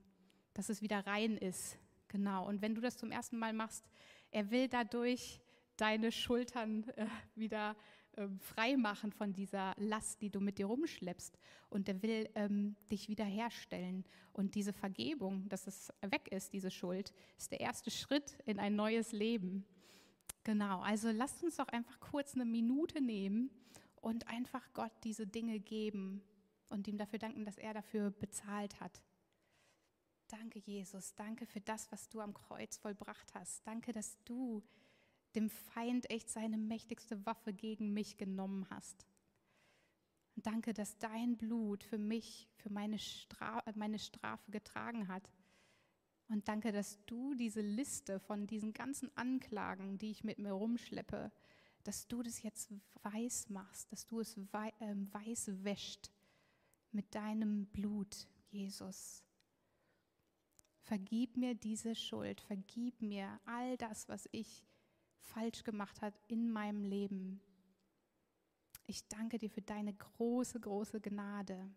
dass 0.54 0.68
es 0.68 0.82
wieder 0.82 1.06
rein 1.06 1.36
ist. 1.36 1.78
Genau. 2.08 2.46
Und 2.46 2.62
wenn 2.62 2.74
du 2.74 2.80
das 2.80 2.96
zum 2.96 3.10
ersten 3.10 3.38
Mal 3.38 3.52
machst, 3.52 3.84
er 4.30 4.50
will 4.50 4.68
dadurch 4.68 5.40
deine 5.76 6.12
Schultern 6.12 6.88
äh, 6.90 7.06
wieder 7.34 7.74
äh, 8.12 8.28
frei 8.38 8.76
machen 8.76 9.10
von 9.12 9.32
dieser 9.32 9.74
Last, 9.78 10.20
die 10.20 10.30
du 10.30 10.40
mit 10.40 10.58
dir 10.58 10.66
rumschleppst. 10.66 11.38
Und 11.70 11.88
er 11.88 12.02
will 12.02 12.28
ähm, 12.34 12.76
dich 12.90 13.08
wiederherstellen. 13.08 14.04
Und 14.32 14.54
diese 14.54 14.72
Vergebung, 14.72 15.48
dass 15.48 15.66
es 15.66 15.92
weg 16.02 16.28
ist, 16.30 16.52
diese 16.52 16.70
Schuld, 16.70 17.12
ist 17.38 17.50
der 17.50 17.60
erste 17.60 17.90
Schritt 17.90 18.38
in 18.44 18.58
ein 18.58 18.76
neues 18.76 19.12
Leben. 19.12 19.64
Genau. 20.44 20.80
Also 20.80 21.10
lasst 21.10 21.42
uns 21.42 21.56
doch 21.56 21.68
einfach 21.68 21.98
kurz 22.00 22.34
eine 22.34 22.44
Minute 22.44 23.00
nehmen 23.00 23.50
und 24.02 24.28
einfach 24.28 24.72
Gott 24.74 24.92
diese 25.04 25.26
Dinge 25.26 25.58
geben 25.60 26.22
und 26.68 26.86
ihm 26.88 26.98
dafür 26.98 27.18
danken, 27.18 27.44
dass 27.44 27.56
er 27.56 27.72
dafür 27.72 28.10
bezahlt 28.10 28.80
hat. 28.80 29.00
Danke, 30.28 30.58
Jesus. 30.58 31.14
Danke 31.14 31.46
für 31.46 31.60
das, 31.60 31.90
was 31.92 32.08
du 32.08 32.20
am 32.20 32.34
Kreuz 32.34 32.76
vollbracht 32.76 33.34
hast. 33.34 33.66
Danke, 33.66 33.92
dass 33.92 34.18
du 34.24 34.62
dem 35.34 35.48
Feind 35.48 36.10
echt 36.10 36.30
seine 36.30 36.58
mächtigste 36.58 37.24
Waffe 37.24 37.52
gegen 37.52 37.92
mich 37.92 38.16
genommen 38.16 38.66
hast. 38.70 39.06
Und 40.34 40.46
danke, 40.46 40.74
dass 40.74 40.98
dein 40.98 41.36
Blut 41.36 41.84
für 41.84 41.98
mich, 41.98 42.48
für 42.56 42.70
meine, 42.70 42.98
Stra 42.98 43.62
meine 43.74 43.98
Strafe 43.98 44.50
getragen 44.50 45.08
hat. 45.08 45.30
Und 46.28 46.48
danke, 46.48 46.72
dass 46.72 46.98
du 47.04 47.34
diese 47.34 47.60
Liste 47.60 48.18
von 48.18 48.46
diesen 48.46 48.72
ganzen 48.72 49.14
Anklagen, 49.16 49.98
die 49.98 50.10
ich 50.10 50.24
mit 50.24 50.38
mir 50.38 50.52
rumschleppe, 50.52 51.30
dass 51.84 52.06
du 52.08 52.22
das 52.22 52.42
jetzt 52.42 52.70
weiß 53.02 53.48
machst, 53.50 53.90
dass 53.92 54.06
du 54.06 54.20
es 54.20 54.36
ähm, 54.80 55.12
weiß 55.12 55.64
wäscht 55.64 56.10
mit 56.92 57.14
deinem 57.14 57.66
Blut, 57.66 58.28
Jesus. 58.50 59.24
Vergib 60.82 61.36
mir 61.36 61.54
diese 61.54 61.94
Schuld, 61.94 62.40
vergib 62.40 63.00
mir 63.00 63.40
all 63.46 63.76
das, 63.76 64.08
was 64.08 64.28
ich 64.32 64.64
falsch 65.20 65.62
gemacht 65.62 66.02
habe 66.02 66.16
in 66.28 66.50
meinem 66.50 66.84
Leben. 66.84 67.40
Ich 68.86 69.06
danke 69.08 69.38
dir 69.38 69.48
für 69.48 69.62
deine 69.62 69.94
große, 69.94 70.60
große 70.60 71.00
Gnade. 71.00 71.70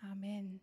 Amen. 0.00 0.60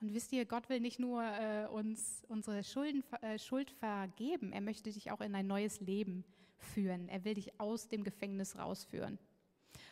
Und 0.00 0.14
wisst 0.14 0.32
ihr, 0.32 0.44
Gott 0.44 0.68
will 0.68 0.80
nicht 0.80 0.98
nur 0.98 1.22
äh, 1.22 1.66
uns 1.66 2.24
unsere 2.28 2.62
Schulden, 2.62 3.02
äh, 3.20 3.38
Schuld 3.38 3.70
vergeben, 3.70 4.52
er 4.52 4.60
möchte 4.60 4.92
dich 4.92 5.10
auch 5.10 5.20
in 5.20 5.34
ein 5.34 5.46
neues 5.46 5.80
Leben 5.80 6.24
führen. 6.56 7.08
Er 7.08 7.24
will 7.24 7.34
dich 7.34 7.58
aus 7.60 7.88
dem 7.88 8.04
Gefängnis 8.04 8.56
rausführen. 8.56 9.18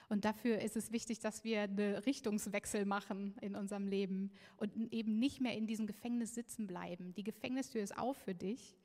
Und 0.09 0.25
dafür 0.25 0.61
ist 0.61 0.77
es 0.77 0.93
wichtig, 0.93 1.19
dass 1.19 1.43
wir 1.43 1.63
einen 1.63 1.97
Richtungswechsel 1.97 2.85
machen 2.85 3.35
in 3.41 3.57
unserem 3.57 3.89
Leben 3.89 4.31
und 4.57 4.93
eben 4.93 5.19
nicht 5.19 5.41
mehr 5.41 5.57
in 5.57 5.67
diesem 5.67 5.89
Gefängnis 5.89 6.35
sitzen 6.35 6.69
bleiben. 6.69 7.13
Die 7.15 7.25
Gefängnistür 7.25 7.83
ist 7.83 7.99
auf 7.99 8.17
für 8.17 8.35
dich 8.35 8.77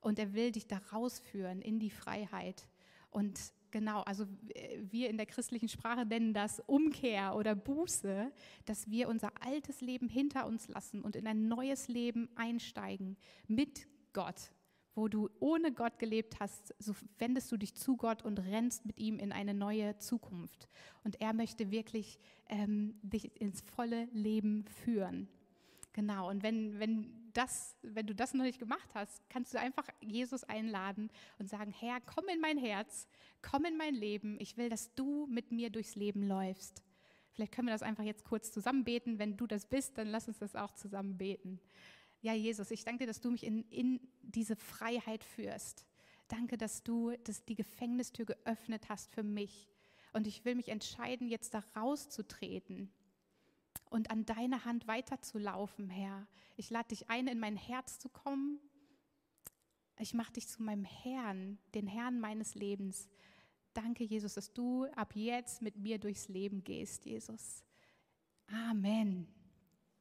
und 0.00 0.18
er 0.18 0.34
will 0.34 0.52
dich 0.52 0.66
da 0.66 0.78
rausführen 0.92 1.62
in 1.62 1.78
die 1.78 1.90
Freiheit. 1.90 2.68
Und 3.10 3.40
Genau, 3.72 4.02
also 4.02 4.24
äh, 4.54 4.78
wir 4.90 5.08
in 5.08 5.16
der 5.16 5.26
christlichen 5.26 5.68
Sprache 5.68 6.04
nennen 6.04 6.34
das 6.34 6.60
Umkehr 6.60 7.34
oder 7.34 7.56
Buße, 7.56 8.30
dass 8.66 8.88
wir 8.88 9.08
unser 9.08 9.32
altes 9.42 9.80
Leben 9.80 10.08
hinter 10.08 10.46
uns 10.46 10.68
lassen 10.68 11.00
und 11.00 11.16
in 11.16 11.26
ein 11.26 11.48
neues 11.48 11.88
Leben 11.88 12.28
einsteigen 12.36 13.16
mit 13.48 13.88
Gott. 14.12 14.52
Wo 14.94 15.08
du 15.08 15.30
ohne 15.40 15.72
Gott 15.72 15.98
gelebt 15.98 16.38
hast, 16.38 16.74
so 16.78 16.94
wendest 17.18 17.50
du 17.50 17.56
dich 17.56 17.74
zu 17.74 17.96
Gott 17.96 18.22
und 18.22 18.38
rennst 18.40 18.84
mit 18.84 18.98
ihm 18.98 19.18
in 19.18 19.32
eine 19.32 19.54
neue 19.54 19.96
Zukunft. 19.96 20.68
Und 21.02 21.18
er 21.22 21.32
möchte 21.32 21.70
wirklich 21.70 22.18
ähm, 22.50 23.00
dich 23.02 23.40
ins 23.40 23.62
volle 23.62 24.04
Leben 24.12 24.66
führen. 24.66 25.28
Genau, 25.94 26.28
und 26.28 26.42
wenn, 26.42 26.78
wenn, 26.78 27.10
das, 27.32 27.76
wenn 27.82 28.06
du 28.06 28.14
das 28.14 28.34
noch 28.34 28.44
nicht 28.44 28.58
gemacht 28.58 28.88
hast, 28.94 29.28
kannst 29.28 29.54
du 29.54 29.58
einfach 29.58 29.88
Jesus 30.00 30.44
einladen 30.44 31.10
und 31.38 31.48
sagen, 31.48 31.72
Herr, 31.72 32.00
komm 32.00 32.28
in 32.28 32.40
mein 32.40 32.58
Herz, 32.58 33.06
komm 33.42 33.64
in 33.64 33.76
mein 33.76 33.94
Leben, 33.94 34.36
ich 34.40 34.56
will, 34.56 34.68
dass 34.68 34.94
du 34.94 35.26
mit 35.26 35.52
mir 35.52 35.70
durchs 35.70 35.94
Leben 35.94 36.22
läufst. 36.22 36.82
Vielleicht 37.32 37.52
können 37.52 37.68
wir 37.68 37.74
das 37.74 37.82
einfach 37.82 38.04
jetzt 38.04 38.24
kurz 38.24 38.52
zusammen 38.52 38.84
beten. 38.84 39.18
Wenn 39.18 39.36
du 39.36 39.46
das 39.46 39.66
bist, 39.66 39.96
dann 39.96 40.08
lass 40.08 40.28
uns 40.28 40.38
das 40.38 40.54
auch 40.54 40.72
zusammen 40.72 41.16
beten. 41.16 41.60
Ja, 42.20 42.34
Jesus, 42.34 42.70
ich 42.70 42.84
danke 42.84 43.00
dir, 43.00 43.06
dass 43.06 43.20
du 43.20 43.30
mich 43.30 43.44
in, 43.44 43.64
in 43.70 44.00
diese 44.22 44.54
Freiheit 44.54 45.24
führst. 45.24 45.86
Danke, 46.28 46.56
dass 46.56 46.82
du 46.82 47.12
dass 47.24 47.44
die 47.44 47.54
Gefängnistür 47.54 48.26
geöffnet 48.26 48.88
hast 48.88 49.12
für 49.12 49.22
mich. 49.22 49.68
Und 50.12 50.26
ich 50.26 50.44
will 50.44 50.54
mich 50.54 50.68
entscheiden, 50.68 51.28
jetzt 51.28 51.54
da 51.54 51.62
rauszutreten 51.74 52.92
und 53.92 54.10
an 54.10 54.24
deiner 54.24 54.64
Hand 54.64 54.86
weiterzulaufen, 54.88 55.90
Herr. 55.90 56.26
Ich 56.56 56.70
lade 56.70 56.88
dich 56.88 57.10
ein, 57.10 57.26
in 57.26 57.38
mein 57.38 57.56
Herz 57.56 57.98
zu 57.98 58.08
kommen. 58.08 58.58
Ich 59.98 60.14
mache 60.14 60.32
dich 60.32 60.48
zu 60.48 60.62
meinem 60.62 60.84
Herrn, 60.84 61.58
den 61.74 61.86
Herrn 61.86 62.18
meines 62.18 62.54
Lebens. 62.54 63.08
Danke, 63.74 64.04
Jesus, 64.04 64.34
dass 64.34 64.52
du 64.52 64.86
ab 64.96 65.14
jetzt 65.14 65.62
mit 65.62 65.76
mir 65.76 65.98
durchs 65.98 66.28
Leben 66.28 66.64
gehst, 66.64 67.04
Jesus. 67.04 67.62
Amen. 68.46 69.28